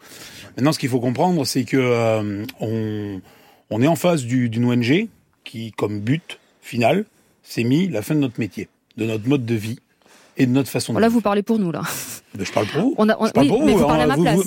[0.57, 3.21] Maintenant, ce qu'il faut comprendre, c'est que on,
[3.69, 5.07] on est en face d'une ONG
[5.43, 7.05] qui, comme but final,
[7.51, 9.77] c'est mis la fin de notre métier, de notre mode de vie
[10.37, 11.81] et de notre façon de Là, vous parlez pour nous, là.
[12.39, 12.95] je parle pour vous.
[12.97, 14.39] On a, je parle pour mais vous, parlez à ma place.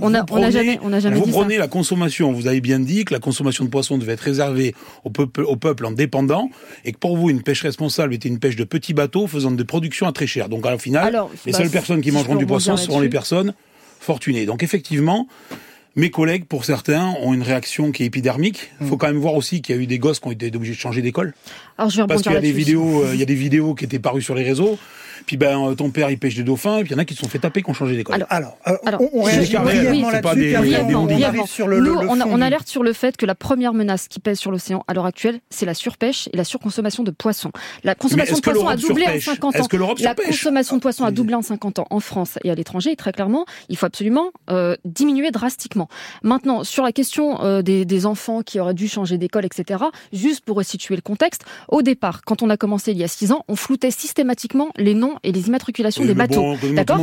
[0.00, 2.32] on n'a jamais, on a jamais vous prenez la consommation.
[2.32, 5.56] Vous avez bien dit que la consommation de poissons devait être réservée au peuple, au
[5.56, 6.50] peuple en dépendant,
[6.84, 9.64] et que pour vous, une pêche responsable était une pêche de petits bateaux faisant des
[9.64, 10.48] productions à très cher.
[10.48, 13.54] Donc, au final, les bah, seules personnes qui mangeront du poisson seront les personnes
[13.98, 14.46] fortunées.
[14.46, 15.26] Donc, effectivement,
[15.96, 18.70] mes collègues, pour certains, ont une réaction qui est épidermique.
[18.80, 18.98] Il faut mm.
[18.98, 20.78] quand même voir aussi qu'il y a eu des gosses qui ont été obligés de
[20.78, 21.34] changer d'école.
[21.78, 23.74] Alors, je vais Parce qu'il y a des vidéos, euh, il y a des vidéos
[23.74, 24.78] qui étaient parues sur les réseaux.
[25.30, 27.04] Puis ben euh, ton père il pêche des dauphins et puis il y en a
[27.04, 28.26] qui se sont fait taper qui ont changé d'école.
[28.30, 30.56] Alors, alors, on, réagit brièvement là-dessus.
[31.68, 34.82] Nous, on, on alerte sur le fait que la première menace qui pèse sur l'océan
[34.88, 37.52] à l'heure actuelle, c'est la surpêche et la surconsommation de poissons.
[37.84, 39.68] La consommation de poissons a doublé en 50 ans.
[40.00, 42.90] La consommation de poissons a doublé en 50 ans en France et à l'étranger.
[42.90, 45.88] Et très clairement, il faut absolument euh, diminuer drastiquement.
[46.24, 49.84] Maintenant, sur la question euh, des, des enfants qui auraient dû changer d'école, etc.
[50.12, 53.30] Juste pour resituer le contexte, au départ, quand on a commencé il y a 6
[53.30, 56.54] ans, on floutait systématiquement les noms et les immatriculations des bateaux.
[56.72, 57.00] D'accord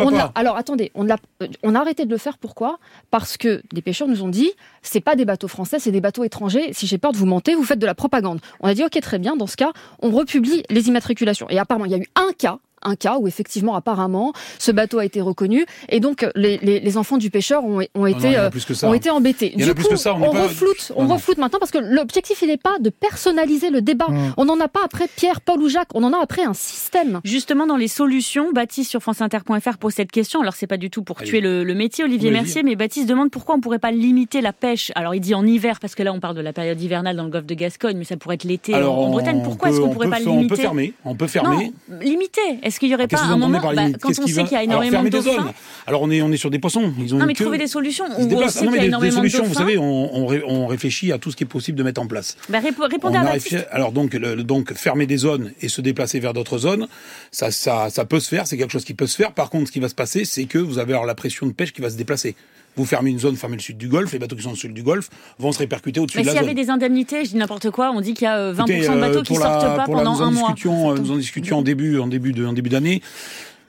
[0.00, 1.16] on a, alors attendez, on a,
[1.62, 2.38] on a arrêté de le faire.
[2.38, 2.78] Pourquoi?
[3.10, 4.50] Parce que les pêcheurs nous ont dit
[4.82, 6.72] c'est pas des bateaux français, c'est des bateaux étrangers.
[6.72, 8.40] Si j'ai peur de vous mentir, vous faites de la propagande.
[8.60, 9.36] On a dit ok très bien.
[9.36, 11.48] Dans ce cas, on republie les immatriculations.
[11.50, 14.98] Et apparemment, il y a eu un cas un cas où effectivement, apparemment, ce bateau
[14.98, 18.50] a été reconnu et donc les, les, les enfants du pêcheur ont, ont été, euh,
[18.82, 19.50] ont été embêtés.
[19.50, 22.78] Du coup, ça, on, on refloute, on refloute maintenant parce que l'objectif, il n'est pas
[22.78, 24.06] de personnaliser le débat.
[24.36, 27.20] On n'en a pas après Pierre, Paul ou Jacques, on en a après un système.
[27.24, 30.40] Justement, dans les solutions, Baptiste sur franceinter.fr pose cette question.
[30.40, 33.30] Alors, c'est pas du tout pour tuer le, le, métier, Olivier Mercier, mais Baptiste demande
[33.30, 34.92] pourquoi on pourrait pas limiter la pêche.
[34.94, 37.24] Alors, il dit en hiver, parce que là, on parle de la période hivernale dans
[37.24, 39.42] le golfe de Gascogne, mais ça pourrait être l'été en, Bretagne.
[39.42, 40.94] Pourquoi est-ce qu'on pourrait pas limiter On peut fermer.
[41.04, 41.72] On peut fermer.
[41.88, 42.40] Non, limiter.
[42.74, 45.04] Est-ce qu'il y aurait pas un moment, bah, quand on sait qu'il y a énormément
[45.04, 45.54] de dauphins
[45.86, 46.92] Alors on est on est sur des poissons.
[46.98, 48.04] Ils ont non mais trouver des solutions.
[48.18, 49.44] On sait qu'il y a énormément des solutions.
[49.44, 52.36] Vous savez, on, on, réfléchit à tout ce qui est possible de mettre en place.
[52.48, 53.36] Bah, répondez à.
[53.70, 56.88] Alors donc donc fermer des zones et se déplacer vers d'autres zones,
[57.30, 58.48] ça ça ça peut se faire.
[58.48, 59.30] C'est quelque chose qui peut se faire.
[59.30, 61.52] Par contre, ce qui va se passer, c'est que vous avez alors la pression de
[61.52, 62.34] pêche qui va se déplacer.
[62.76, 64.72] Vous fermez une zone, fermez le sud du Golfe, les bateaux qui sont au sud
[64.72, 65.08] du Golfe
[65.38, 66.34] vont se répercuter au-dessus de la zone.
[66.34, 68.52] Mais s'il y avait des indemnités, je dis n'importe quoi, on dit qu'il y a
[68.52, 70.54] 20% de bateaux qui sortent pas pendant un mois.
[70.64, 73.02] Nous en discutions en début, en début de, en début d'année.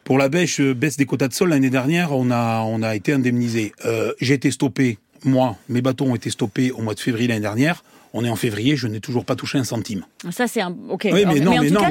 [0.04, 3.12] Pour la bêche, baisse des quotas de sol l'année dernière, on a, on a été
[3.13, 3.74] indemnisé.
[3.86, 7.41] Euh, J'ai été stoppé, moi, mes bateaux ont été stoppés au mois de février l'année
[7.41, 7.84] dernière.
[8.17, 10.06] On est en février, je n'ai toujours pas touché un centime.
[10.32, 10.73] Ça, c'est un.
[10.88, 11.10] Ok.
[11.12, 11.82] Oui, mais, non, mais, en tout cas,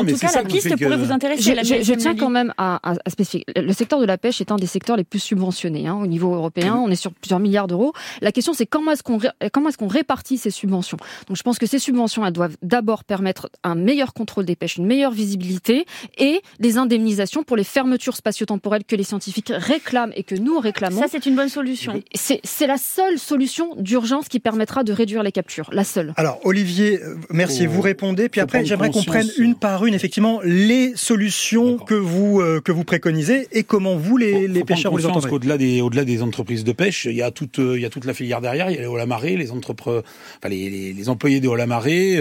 [0.00, 1.54] en tout cas, la piste pourrait vous intéresser.
[1.62, 3.44] Je, je, tiens quand même à, à, spécifier.
[3.54, 6.34] Le secteur de la pêche est un des secteurs les plus subventionnés hein, au niveau
[6.34, 6.74] européen.
[6.74, 7.92] On est sur plusieurs milliards d'euros.
[8.20, 9.20] La question, c'est comment est-ce qu'on
[9.52, 10.98] comment est-ce qu'on répartit ces subventions?
[11.28, 14.76] Donc, je pense que ces subventions, elles doivent d'abord permettre un meilleur contrôle des pêches,
[14.76, 15.86] une meilleure visibilité
[16.18, 21.00] et des indemnisations pour les fermetures spatio-temporelles que les scientifiques réclament et que nous réclamons.
[21.00, 22.02] Ça, c'est une bonne solution.
[22.12, 26.12] C'est la seule solution d'urgence qui permettra de réduire les captures la seule.
[26.16, 28.28] Alors Olivier, euh, merci, vous répondez.
[28.28, 32.72] Puis après, j'aimerais qu'on prenne une par une, effectivement, les solutions que vous euh, que
[32.72, 35.28] vous préconisez et comment vous les, les pêcheurs vous les entendez.
[35.30, 37.90] Au-delà des au-delà des entreprises de pêche, il y a toute euh, il y a
[37.90, 38.70] toute la filière derrière.
[38.70, 40.02] Il y a les hauts marée, les entrepreneurs,
[40.38, 42.20] enfin les, les, employés des hauts marée,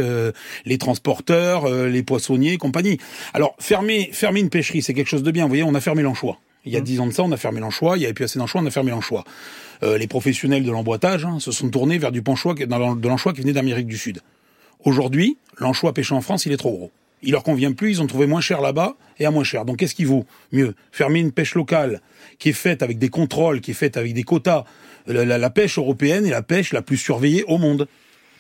[0.66, 2.98] les transporteurs, les poissonniers, compagnie.
[3.34, 5.44] Alors fermer fermer une pêcherie, c'est quelque chose de bien.
[5.44, 6.40] Vous voyez, on a fermé l'anchois.
[6.66, 6.84] Il y a mmh.
[6.84, 7.98] dix ans de ça, on a fermé l'anchois.
[7.98, 9.24] Il y avait plus assez d'anchois, on a fermé l'anchois.
[9.82, 13.42] Euh, les professionnels de l'emboîtage hein, se sont tournés vers du panchois, de l'anchois qui
[13.42, 14.22] venait d'Amérique du Sud.
[14.84, 16.92] Aujourd'hui, l'anchois pêché en France, il est trop gros.
[17.22, 19.66] Il leur convient plus, ils ont trouvé moins cher là-bas et à moins cher.
[19.66, 22.02] Donc qu'est-ce qui vaut mieux Fermer une pêche locale
[22.38, 24.64] qui est faite avec des contrôles, qui est faite avec des quotas.
[25.08, 27.88] la pêche européenne est la pêche la plus surveillée au monde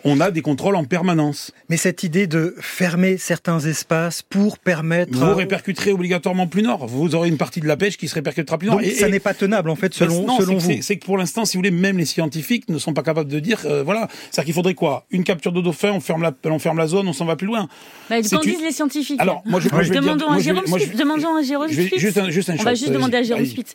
[0.03, 1.51] on a des contrôles en permanence.
[1.69, 5.17] Mais cette idée de fermer certains espaces pour permettre...
[5.17, 6.87] Vous répercuterez obligatoirement plus nord.
[6.87, 8.79] Vous aurez une partie de la pêche qui se répercutera plus nord.
[8.79, 10.81] Donc ça n'est pas tenable en fait selon, non, selon vous.
[10.81, 13.39] C'est que pour l'instant, si vous voulez, même les scientifiques ne sont pas capables de
[13.39, 15.05] dire, euh, voilà, c'est-à-dire qu'il faudrait quoi?
[15.11, 17.47] Une capture de dauphin, on ferme la, on ferme la zone, on s'en va plus
[17.47, 17.67] loin.
[18.09, 20.65] Bah, qu'en disent les scientifiques Alors, moi je, demandons, à Jérôme
[20.97, 23.73] Demandons à Jérôme Juste un, juste un On va juste demander à Jérôme Spitz.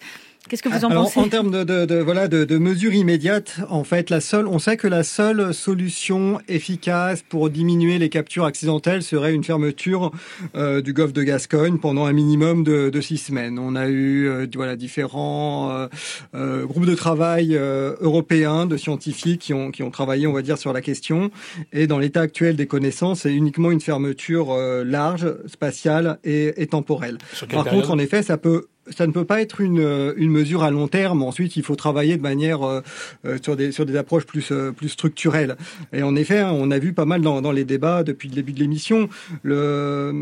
[0.48, 2.92] Qu'est-ce que vous en Alors, pensez En termes de, de, de voilà de, de, mesures
[2.92, 8.10] immédiates, en fait, la seule, on sait que la seule solution efficace pour diminuer les
[8.10, 10.12] captures accidentelles serait une fermeture
[10.54, 13.58] euh, du golfe de Gascogne pendant un minimum de, de six semaines.
[13.58, 15.86] On a eu euh, voilà différents euh,
[16.34, 20.42] euh groupes de travail euh, européens de scientifiques qui ont qui ont travaillé, on va
[20.42, 21.30] dire, sur la question.
[21.72, 24.54] Et dans l'état actuel des connaissances, c'est uniquement une fermeture
[24.84, 27.16] large, spatiale et, et temporelle.
[27.50, 30.62] Par contre, en effet, ça peut ça ne peut pas être une, euh, une mesure
[30.62, 31.22] à long terme.
[31.22, 32.80] Ensuite, il faut travailler de manière euh,
[33.24, 35.56] euh, sur des sur des approches plus plus structurelles.
[35.92, 38.34] Et en effet, hein, on a vu pas mal dans, dans les débats depuis le
[38.34, 39.08] début de l'émission,
[39.42, 40.12] le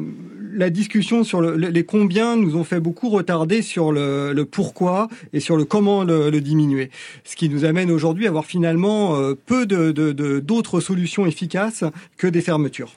[0.55, 5.09] la discussion sur le, les combien nous ont fait beaucoup retarder sur le, le pourquoi
[5.33, 6.90] et sur le comment le, le, diminuer.
[7.25, 9.90] Ce qui nous amène aujourd'hui à avoir finalement peu de
[10.40, 11.85] d'autres de, solutions efficaces
[12.16, 12.92] que des fermetures.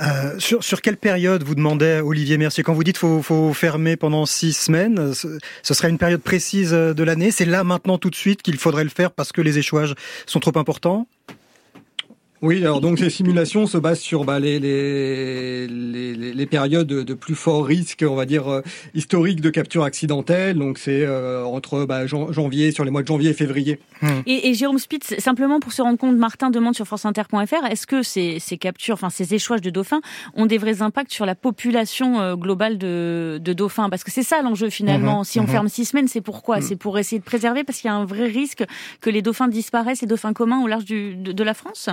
[0.00, 4.26] Euh, sur, quelle période vous demandez, Olivier Mercier, quand vous dites faut, faut fermer pendant
[4.26, 7.30] six semaines, ce, ce serait une période précise de l'année?
[7.30, 9.94] C'est là maintenant tout de suite qu'il faudrait le faire parce que les échouages
[10.26, 11.06] sont trop importants?
[12.46, 17.14] Oui, alors donc ces simulations se basent sur bah, les, les, les, les, périodes de,
[17.14, 18.62] plus fort risque, on va dire, euh,
[18.94, 20.56] historiques de capture accidentelle.
[20.56, 23.80] Donc c'est euh, entre bah, janvier, sur les mois de janvier et février.
[24.00, 24.20] Hmm.
[24.26, 28.04] Et, et, Jérôme Spitz, simplement pour se rendre compte, Martin demande sur franceinter.fr, est-ce que
[28.04, 30.00] ces, ces, captures, enfin ces échouages de dauphins
[30.34, 33.90] ont des vrais impacts sur la population euh, globale de, de, dauphins?
[33.90, 35.18] Parce que c'est ça l'enjeu finalement.
[35.18, 35.24] Mhm.
[35.24, 35.48] si on mhm.
[35.48, 36.58] ferme six semaines, c'est pourquoi?
[36.58, 36.62] Hmm.
[36.62, 38.64] C'est pour essayer de préserver, parce qu'il y a un vrai risque
[39.00, 41.90] que les dauphins disparaissent, les dauphins communs au large du, de, de la France?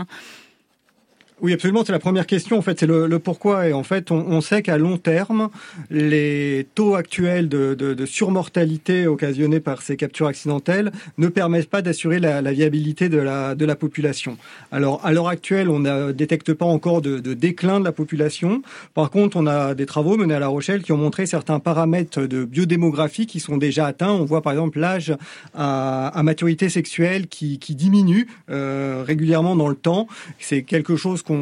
[1.43, 1.83] Oui, absolument.
[1.85, 2.57] C'est la première question.
[2.57, 3.67] En fait, c'est le, pourquoi.
[3.67, 5.49] Et en fait, on, sait qu'à long terme,
[5.91, 12.41] les taux actuels de, surmortalité occasionnés par ces captures accidentelles ne permettent pas d'assurer la,
[12.53, 14.37] viabilité de la, population.
[14.71, 18.61] Alors, à l'heure actuelle, on ne détecte pas encore de, déclin de la population.
[18.93, 22.21] Par contre, on a des travaux menés à La Rochelle qui ont montré certains paramètres
[22.21, 24.13] de biodémographie qui sont déjà atteints.
[24.13, 25.13] On voit par exemple l'âge
[25.53, 30.07] à, maturité sexuelle qui, qui diminue euh, régulièrement dans le temps.
[30.39, 31.32] C'est quelque chose qu'on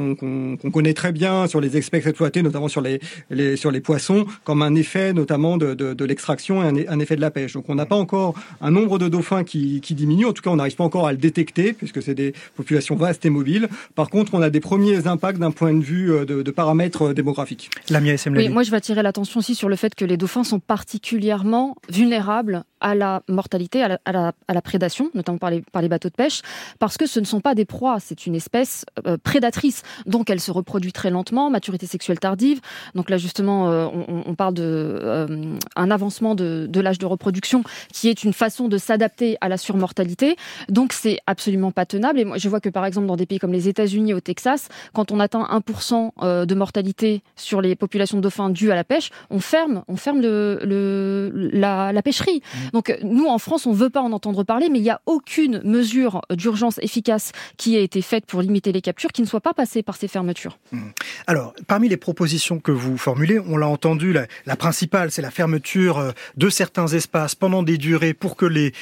[0.74, 3.00] connaît très bien sur les espèces exploitées, notamment sur les,
[3.30, 7.00] les, sur les poissons, comme un effet notamment de, de, de l'extraction et un, un,
[7.00, 7.54] effet de la pêche.
[7.54, 10.50] Donc on n'a pas encore un nombre de dauphins qui, qui diminue, en tout cas
[10.50, 13.68] on n'arrive pas encore à le détecter, puisque c'est des populations vastes et mobiles.
[13.96, 17.10] Par contre, on a des premiers impacts d'un point de vue euh, de, de paramètres
[17.10, 17.70] euh, démographiques.
[17.90, 20.60] La oui, moi je vais attirer l'attention aussi sur le fait que les dauphins sont
[20.60, 25.88] particulièrement vulnérables à la mortalité, à la, à la, prédation, notamment par les, par les
[25.88, 26.42] bateaux de pêche,
[26.80, 29.84] parce que ce ne sont pas des proies, c'est une espèce euh, prédatrice.
[30.06, 32.60] Donc elle se reproduit très lentement, maturité sexuelle tardive.
[32.96, 37.06] Donc là justement, euh, on, on, parle de euh, un avancement de, de l'âge de
[37.06, 37.64] reproduction
[37.94, 40.36] qui est une façon de s'adapter à la surmortalité.
[40.70, 42.20] Donc c'est absolument pas tenable.
[42.20, 44.70] Et moi je vois que par exemple dans des pays comme les États-Unis, au Texas,
[44.94, 49.12] quand on atteint 1% de mortalité sur les populations de dauphins dues à la pêche,
[49.30, 52.42] on ferme, on ferme le, le la, la, pêcherie.
[52.74, 55.62] Donc nous en France, on veut pas en entendre parler, mais il n'y a aucune
[55.64, 59.54] mesure d'urgence efficace qui a été faite pour limiter les captures qui ne soit pas
[59.54, 60.58] passée par ces fermetures.
[60.72, 60.80] Mmh.
[61.28, 65.98] Alors, parmi les propositions que vous formulez, on l'a entendu, la, principale, c'est la fermeture
[65.98, 68.74] euh, de certains espaces pendant des durées pour que les,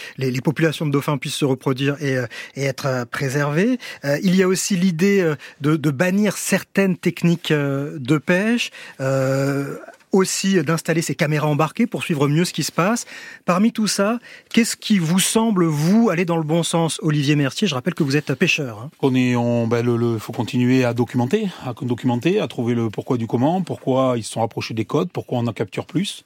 [0.41, 2.25] populations de dauphins puissent se reproduire et, euh,
[2.55, 3.77] être euh, préservées.
[4.23, 8.71] il y a aussi l'idée de, bannir certaines techniques de pêche.
[8.99, 9.77] Euh,
[10.11, 13.05] aussi d'installer ces caméras embarquées pour suivre mieux ce qui se passe.
[13.45, 14.19] Parmi tout ça,
[14.53, 18.03] qu'est-ce qui vous semble, vous, aller dans le bon sens Olivier Mercier, je rappelle que
[18.03, 18.79] vous êtes pêcheur.
[18.79, 18.89] Hein.
[19.01, 23.17] On est, on, ben le, faut continuer à documenter, à documenter, à trouver le pourquoi
[23.17, 26.23] du comment, pourquoi ils se sont rapprochés des codes, pourquoi on en capture plus.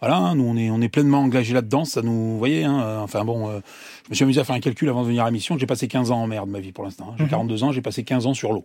[0.00, 2.80] Voilà, hein, nous on est, on est pleinement engagé là-dedans, ça nous, vous voyez, hein,
[2.80, 3.58] euh, enfin bon, euh,
[4.04, 5.66] je me suis amusé à faire un calcul avant de venir à la mission, j'ai
[5.66, 7.16] passé 15 ans en mer de ma vie pour l'instant, hein.
[7.18, 7.62] j'ai 42 mhm.
[7.64, 8.64] ans, j'ai passé 15 ans sur l'eau.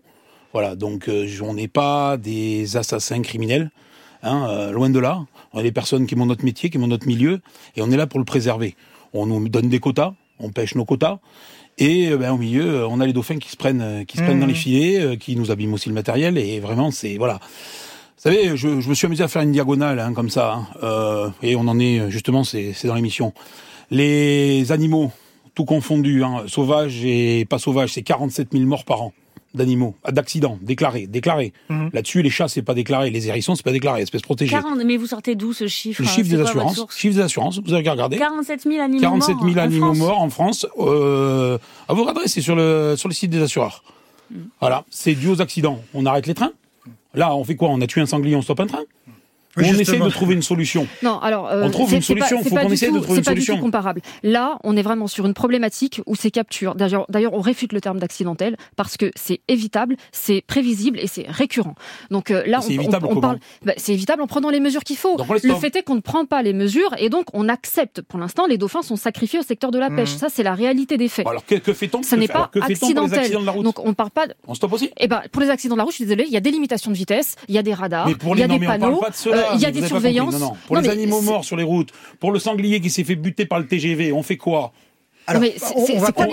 [0.53, 3.71] Voilà, donc euh, on n'est pas des assassins criminels,
[4.23, 5.25] Hein, euh, loin de là.
[5.51, 7.41] On est des personnes qui ont notre métier, qui ont notre milieu,
[7.75, 8.75] et on est là pour le préserver.
[9.13, 11.19] On nous donne des quotas, on pêche nos quotas,
[11.77, 14.23] et euh, ben, au milieu, euh, on a les dauphins qui se prennent, qui se
[14.23, 14.55] prennent dans les mmh.
[14.55, 17.39] filets, qui nous abîment aussi le matériel, et vraiment, c'est voilà.
[17.43, 21.57] Vous savez, je, me suis amusé à faire une diagonale hein, comme ça, hein, et
[21.57, 23.33] on en est justement, c'est dans l'émission.
[23.91, 25.11] Les animaux,
[25.53, 29.13] tout confondu, hein, sauvages et pas sauvages, c'est 47 000 morts par an
[29.53, 31.53] d'animaux, ah, d'accidents déclarés, déclarés.
[31.69, 31.91] Mhm.
[31.93, 34.51] Là-dessus, les chats, c'est pas déclaré, les hérissons, c'est pas déclaré, espèce protégée.
[34.51, 36.85] 40, mais vous sortez d'où ce chiffre Le chiffre des assurances.
[36.95, 40.65] Chiffre des assurances, vous avez regardé 47 000 animaux 47 000 animaux morts en France.
[40.79, 43.83] Euh, à vous regarder, c'est sur le, sur le site des assureurs.
[44.31, 44.37] Mm.
[44.59, 45.81] Voilà, c'est dû aux accidents.
[45.93, 46.53] On arrête les trains.
[47.13, 47.69] Là, on fait quoi?
[47.69, 48.83] On a tué un sanglier, on stoppe un train?
[49.57, 50.87] On essaie de trouver une solution.
[51.01, 52.39] Non, alors euh, on trouve une solution.
[52.39, 53.53] Il faut qu'on essaie de trouver une solution.
[53.53, 54.01] C'est pas comparable.
[54.23, 56.75] Là, on est vraiment sur une problématique où ces captures.
[56.75, 61.75] D'ailleurs, on réfute le terme d'accidentel parce que c'est évitable, c'est prévisible et c'est récurrent.
[62.09, 62.59] Donc euh, là,
[63.03, 63.39] on, parle.
[63.63, 65.17] Bah, c'est évitable en prenant les mesures qu'il faut.
[65.17, 68.01] le fait est qu'on ne prend pas les mesures et donc on accepte.
[68.01, 70.15] Pour l'instant, les dauphins sont sacrifiés au secteur de la pêche.
[70.15, 70.19] Mmh.
[70.19, 71.27] Ça, c'est la réalité des faits.
[71.27, 73.31] alors que, fait-on Ça n'est pas accidentel.
[73.63, 74.27] Donc on parle pas.
[74.47, 74.89] On stoppe aussi.
[74.99, 76.51] Eh ben, pour les accidents de la route, je suis désolé, il y a des
[76.51, 79.03] limitations de vitesse, il y a des radars, il y a des panneaux,
[79.55, 80.33] il y a des surveillances.
[80.33, 80.53] Non, non.
[80.67, 83.59] Pour les animaux morts sur les routes, pour le sanglier qui s'est fait buter par
[83.59, 84.73] le TGV, on fait quoi?
[85.25, 85.43] Alors,
[85.75, 86.27] on, va pas,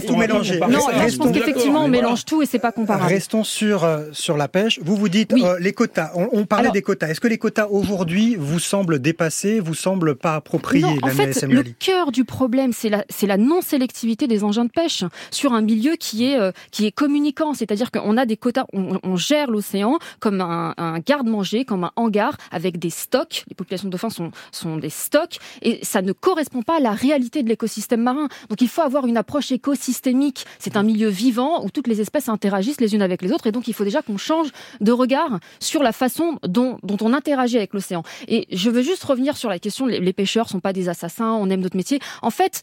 [0.00, 0.60] tout mélanger.
[0.60, 3.12] Non, je pense qu'effectivement, on mélange tout et c'est pas comparable.
[3.12, 4.78] Restons sur, euh, sur la pêche.
[4.82, 7.08] Vous vous dites, euh, les quotas, on, parlait des quotas.
[7.08, 11.42] Est-ce que les quotas aujourd'hui vous semblent dépassés, vous semblent pas appropriés Non, en fait,
[11.42, 15.96] le cœur du problème, c'est la, la non-sélectivité des engins de pêche sur un milieu
[15.96, 17.54] qui est, euh, qui est communicant.
[17.54, 22.36] C'est-à-dire qu'on a des quotas, on, gère l'océan comme un, un garde-manger, comme un hangar
[22.50, 23.44] avec des stocks.
[23.48, 26.92] Les populations de dauphins sont, sont des stocks et ça ne correspond pas à la
[26.92, 27.63] réalité de l'économie
[27.96, 28.28] marin.
[28.48, 30.46] Donc il faut avoir une approche écosystémique.
[30.58, 33.52] C'est un milieu vivant où toutes les espèces interagissent les unes avec les autres et
[33.52, 34.48] donc il faut déjà qu'on change
[34.80, 38.02] de regard sur la façon dont, dont on interagit avec l'océan.
[38.28, 41.32] Et je veux juste revenir sur la question, les, les pêcheurs sont pas des assassins,
[41.32, 42.00] on aime notre métier.
[42.22, 42.62] En fait,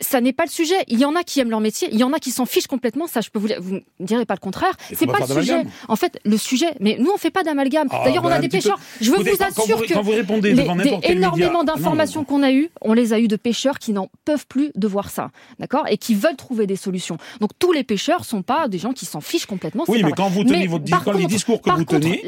[0.00, 0.76] ça n'est pas le sujet.
[0.88, 2.66] Il y en a qui aiment leur métier, il y en a qui s'en fichent
[2.66, 3.06] complètement.
[3.06, 4.76] Ça, je peux vous, vous ne direz pas le contraire.
[4.94, 5.64] C'est pas le sujet.
[5.88, 7.88] En fait, le sujet, mais nous on fait pas d'amalgame.
[7.90, 8.78] Ah, D'ailleurs, on a bah, des pêcheurs.
[9.00, 12.70] Je veux vous assurer que quand vous répondez devant des, énormément d'informations qu'on a eues,
[12.80, 15.98] on les a eues de pêcheurs qui n'en peuvent plus de voir ça, d'accord, et
[15.98, 17.16] qui veulent trouver des solutions.
[17.40, 19.84] Donc tous les pêcheurs sont pas des gens qui s'en fichent complètement.
[19.88, 22.22] Oui, mais quand vous tenez votre discours, les discours que vous tenez,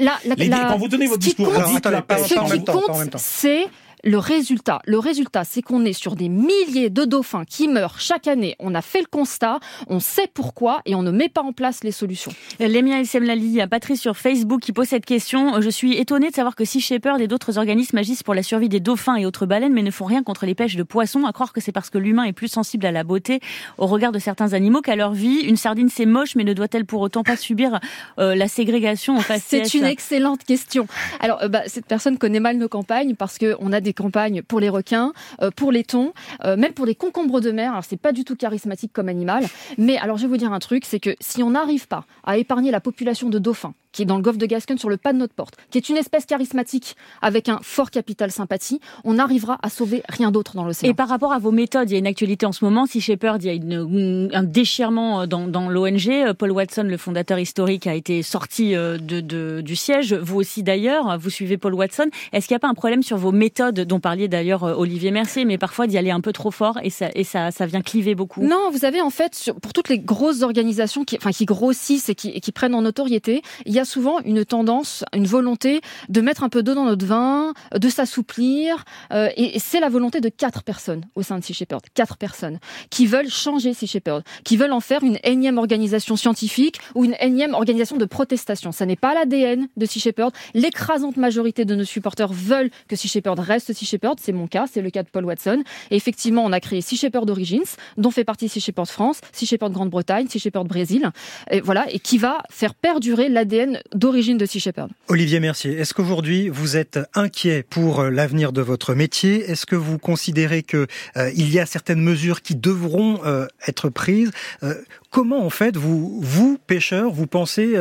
[0.69, 3.67] quand vous tenez votre discours, ce qui compte, c'est
[4.05, 8.27] le résultat, le résultat, c'est qu'on est sur des milliers de dauphins qui meurent chaque
[8.27, 8.57] année.
[8.59, 11.85] On a fait le constat, on sait pourquoi et on ne met pas en place
[11.85, 12.33] les solutions.
[12.59, 15.61] Lemia Semlali, Patrice sur Facebook qui pose cette question.
[15.61, 18.69] Je suis étonnée de savoir que Sea Shepherd et d'autres organismes agissent pour la survie
[18.69, 21.25] des dauphins et autres baleines, mais ne font rien contre les pêches de poissons.
[21.25, 23.41] À croire que c'est parce que l'humain est plus sensible à la beauté
[23.79, 25.41] au regard de certains animaux qu'à leur vie.
[25.41, 27.79] Une sardine, c'est moche, mais ne doit-elle pour autant pas subir
[28.19, 30.87] euh, la ségrégation en face C'est une excellente question.
[31.21, 34.61] Alors, euh, bah, cette personne connaît mal nos campagnes parce qu'on a des campagnes pour
[34.61, 36.13] les requins, euh, pour les thons,
[36.45, 37.73] euh, même pour les concombres de mer.
[37.73, 39.47] Alors c'est pas du tout charismatique comme animal,
[39.79, 42.39] mais alors je vais vous dire un truc, c'est que si on n'arrive pas à
[42.39, 45.13] épargner la population de dauphins qui est dans le golfe de Gascogne sur le pas
[45.13, 49.59] de notre porte, qui est une espèce charismatique avec un fort capital sympathie, on arrivera
[49.63, 50.91] à sauver rien d'autre dans l'océan.
[50.91, 52.87] Et par rapport à vos méthodes, il y a une actualité en ce moment.
[52.87, 56.33] Si Shepard, il y a une, un déchirement dans, dans l'ONG.
[56.39, 60.15] Paul Watson, le fondateur historique, a été sorti de, de, du siège.
[60.15, 62.09] Vous aussi d'ailleurs, vous suivez Paul Watson.
[62.33, 65.45] Est-ce qu'il n'y a pas un problème sur vos méthodes, dont parlait d'ailleurs Olivier Mercier,
[65.45, 68.15] mais parfois d'y aller un peu trop fort et ça, et ça, ça vient cliver
[68.15, 68.43] beaucoup?
[68.43, 72.15] Non, vous avez en fait, pour toutes les grosses organisations qui, enfin, qui grossissent et
[72.15, 76.43] qui, qui prennent en notoriété, il y a souvent une tendance, une volonté de mettre
[76.43, 78.85] un peu d'eau dans notre vin, de s'assouplir.
[79.13, 82.59] Euh, et c'est la volonté de quatre personnes au sein de Sea Shepherd, quatre personnes
[82.91, 87.17] qui veulent changer Sea Shepherd, qui veulent en faire une énième organisation scientifique ou une
[87.21, 88.73] énième organisation de protestation.
[88.73, 90.33] Ça n'est pas l'ADN de Sea Shepherd.
[90.55, 94.19] L'écrasante majorité de nos supporters veulent que Sea Shepherd reste Sea Shepherd.
[94.21, 95.63] C'est mon cas, c'est le cas de Paul Watson.
[95.91, 99.47] Et effectivement, on a créé Sea Shepherd Origins, dont fait partie Sea Shepherd France, Sea
[99.47, 101.11] Shepherd Grande-Bretagne, Sea Shepherd Brésil,
[101.51, 104.91] et voilà, et qui va faire perdurer l'ADN d'origine de Sea Shepherd.
[105.09, 109.51] Olivier Mercier, est-ce qu'aujourd'hui vous êtes inquiet pour euh, l'avenir de votre métier?
[109.51, 113.89] Est-ce que vous considérez que euh, il y a certaines mesures qui devront euh, être
[113.89, 114.31] prises?
[114.63, 114.75] Euh,
[115.11, 117.75] Comment en fait vous, vous pêcheurs, vous pensez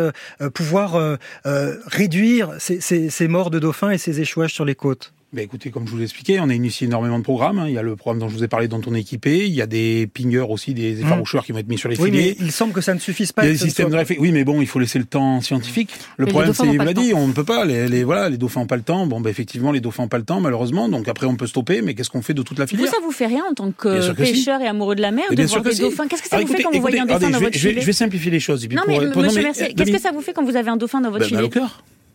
[0.56, 5.14] pouvoir réduire ces, ces, ces morts de dauphins et ces échouages sur les côtes?
[5.32, 7.64] Ben écoutez, comme je vous l'ai expliqué, on a initié énormément de programmes.
[7.68, 9.46] Il y a le programme dont je vous ai parlé, dont on est équipé.
[9.46, 11.46] Il y a des pingers aussi, des effaroucheurs mmh.
[11.46, 12.36] qui vont être mis sur les oui, filets.
[12.40, 13.44] Mais il semble que ça ne suffise pas.
[13.44, 14.24] Il y a des systèmes de réflexion.
[14.24, 15.92] Oui, mais bon, il faut laisser le temps scientifique.
[16.18, 17.20] Le Mais problème, les dauphins c'est, pas l'a le dit, temps.
[17.20, 17.64] on ne peut pas.
[17.64, 19.06] Les, les, voilà, les dauphins n'ont pas le temps.
[19.06, 20.90] Bon, ben effectivement, les dauphins n'ont pas le temps, malheureusement.
[20.90, 21.84] Donc après, on peut stopper.
[21.84, 23.72] Mais qu'est-ce qu'on fait de toute la Vous, filière ça vous fait rien en tant
[23.72, 24.14] que si.
[24.16, 25.82] pêcheur et amoureux de la mer de voir des si.
[25.82, 27.82] dauphins Qu'est-ce que ça vous fait écoutez, quand vous voyez un dauphin dans votre filet
[27.82, 28.68] je vais simplifier les choses.
[28.70, 31.50] Non, mais qu'est-ce que ça vous fait quand vous avez un dauphin dans votre Ben,
[31.50, 31.62] filet.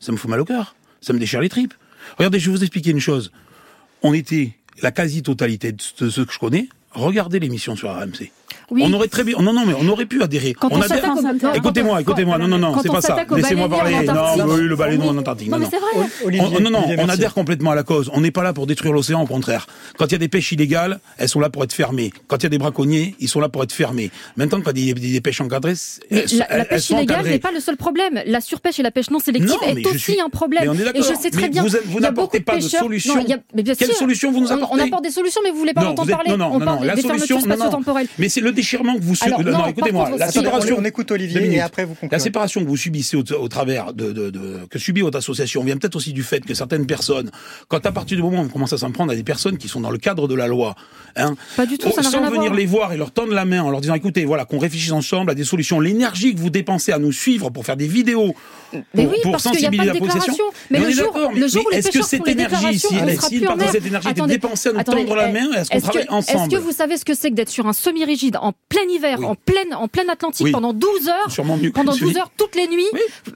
[0.00, 0.74] Ça me fout mal au cœur.
[1.00, 1.74] Ça me déchire les tripes.
[2.18, 3.32] Regardez, je vais vous expliquer une chose.
[4.02, 4.52] On était
[4.82, 6.68] la quasi-totalité de ce de ceux que je connais.
[6.92, 8.30] Regardez l'émission sur RMC.
[8.70, 8.82] Oui.
[8.86, 10.54] On aurait très bien, non, non, mais on aurait pu adhérer.
[10.54, 11.04] Quand on adhère-
[11.54, 13.16] Écoutez-moi, écoutez-moi, non, non, non, c'est pas ça.
[13.36, 13.94] Laissez-moi parler.
[14.04, 15.48] Non, oui, le baleine en Antarctique.
[15.50, 15.80] Non, Non, mais c'est
[16.30, 16.44] non.
[16.44, 18.10] On- non, on adhère complètement à la cause.
[18.14, 19.66] On n'est pas là pour détruire l'océan, au contraire.
[19.98, 22.12] Quand il y a des pêches illégales, elles sont là pour être fermées.
[22.28, 24.10] Quand il y a des braconniers, ils sont là pour être fermés.
[24.36, 25.74] Maintenant, quand il y a des, pêches encadrées,
[26.10, 28.20] elles, la, la elles pêche sont illégale n'est pas le seul problème.
[28.26, 30.62] La surpêche et la pêche non sélective Non, est aussi suis- un problème.
[30.64, 31.02] mais on est et d'accord.
[31.02, 31.62] je sais très Mais bien.
[31.62, 33.16] vous- n'apportez beaucoup de pas de solution.
[33.16, 35.04] Non, il y a- mais bien Quelle sûr, solution vous nous on- On apportez apporte
[35.04, 36.30] des solutions, mais vous voulez pas Non, êtes- parler.
[36.30, 37.54] non, non, on non, parle non, des, la des solution, non, non.
[37.56, 38.06] spatio-temporelles.
[38.18, 39.42] Mais c'est le déchirement que vous subissez.
[39.44, 40.76] Non, non, écoutez-moi, la séparation.
[40.78, 41.58] on- écoute Olivier Deux minutes.
[41.58, 42.08] et après vous concluez.
[42.10, 45.62] La séparation que vous subissez au, au travers de, de, de- que subit votre association
[45.64, 47.30] vient peut-être aussi du fait que certaines personnes,
[47.68, 49.68] quand à partir du moment où on commence à s'en prendre à des personnes qui
[49.68, 50.74] sont dans le cadre de la loi,
[51.16, 53.70] hein, Pas du tout, ça sans venir les voir et leur tendre la main en
[53.70, 55.80] leur disant écoutez, voilà, qu'on réfléchisse ensemble à des solutions.
[55.80, 58.34] L'énergie que vous dépensez à nous suivre pour faire des vidéos
[58.72, 60.44] Mais pour, oui, pour parce qu'il y a sensibiliser pas de la population.
[60.70, 63.44] Mais on le jour- mais- le jour mais est-ce que cette énergie, si, si une
[63.44, 65.80] partie de cette énergie était dépensée à nous attendez, tendre la eh, main, est-ce qu'on
[65.80, 68.52] travaille ensemble Est-ce que vous savez ce que c'est que d'être sur un semi-rigide en
[68.68, 70.52] plein hiver, en pleine, en pleine Atlantique Oui.
[70.52, 72.84] pendant 12 heures, Sûrement mieux que pendant celui- 12 heures toutes les nuits,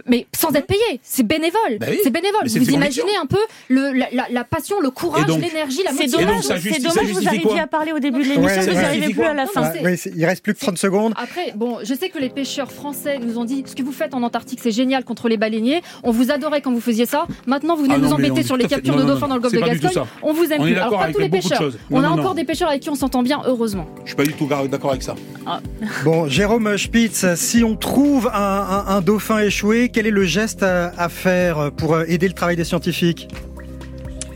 [0.06, 1.78] mais sans être payé C'est bénévole.
[1.80, 1.98] Bah oui.
[2.02, 2.40] C'est bénévole.
[2.42, 3.38] Mais c'est Vous imaginez un peu
[3.68, 6.26] le, la, la- la passion, le courage, donc- l'énergie, la C'est motivation.
[6.28, 8.70] dommage, c'est justi- ça dommage, vous arriviez à parler au début de Ouais, l'émission, c'est
[8.70, 9.62] vous n'arrivez plus à la fin.
[9.72, 11.14] Ouais, ouais, c'est- il reste plus que 30 secondes.
[11.16, 14.14] Après, bon, je sais que les pêcheurs français nous ont dit ce que vous faites
[14.14, 15.80] en Antarctique, c'est génial contre les baleiniers.
[16.02, 17.26] On vous adorait quand vous faisiez ça.
[17.46, 19.26] Maintenant, vous venez Ah nous non, mais embêter sur les captures Non, de non, dauphins
[19.26, 20.04] non, dans le golfe c'est de Gascogne.
[20.22, 20.74] On vous aime plus.
[20.76, 21.62] Alors, pas avec tous les pêcheurs.
[21.90, 22.34] On Non, a non, encore non.
[22.34, 23.86] des pêcheurs avec qui on s'entend bien, heureusement.
[24.04, 25.14] Je suis pas du tout d'accord avec ça.
[26.04, 30.62] Bon, Jérôme Spitz, si on trouve un, un- un dauphin échoué, quel est le geste
[30.62, 33.28] à, à faire pour aider le travail des scientifiques?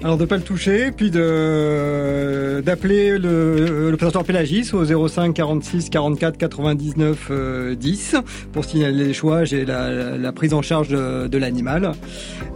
[0.05, 6.39] Alors de pas le toucher, puis de d'appeler le l'observatoire Pélagis au 05 46 44
[6.39, 8.17] 99 euh, 10
[8.53, 11.93] pour signaler l'échouage et la, la prise en charge de, de l'animal.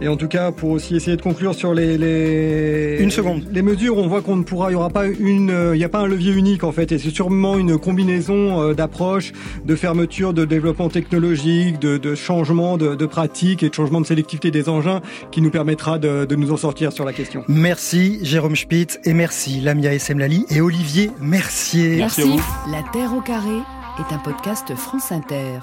[0.01, 3.43] Et en tout cas pour aussi essayer de conclure sur les, les Une seconde.
[3.49, 5.89] les mesures, on voit qu'on ne pourra, il y aura pas une, il n'y a
[5.89, 9.31] pas un levier unique en fait, et c'est sûrement une combinaison euh, d'approches,
[9.63, 14.05] de fermeture, de développement technologique, de, de changement de, de pratiques et de changement de
[14.05, 17.36] sélectivité des engins qui nous permettra de, de nous en sortir sur la question.
[17.47, 21.97] Merci Jérôme Spitz et merci Lamia Essemlali et Olivier Mercier.
[21.97, 22.41] Merci à vous.
[22.71, 23.57] La Terre au carré
[23.99, 25.59] est un podcast France Inter.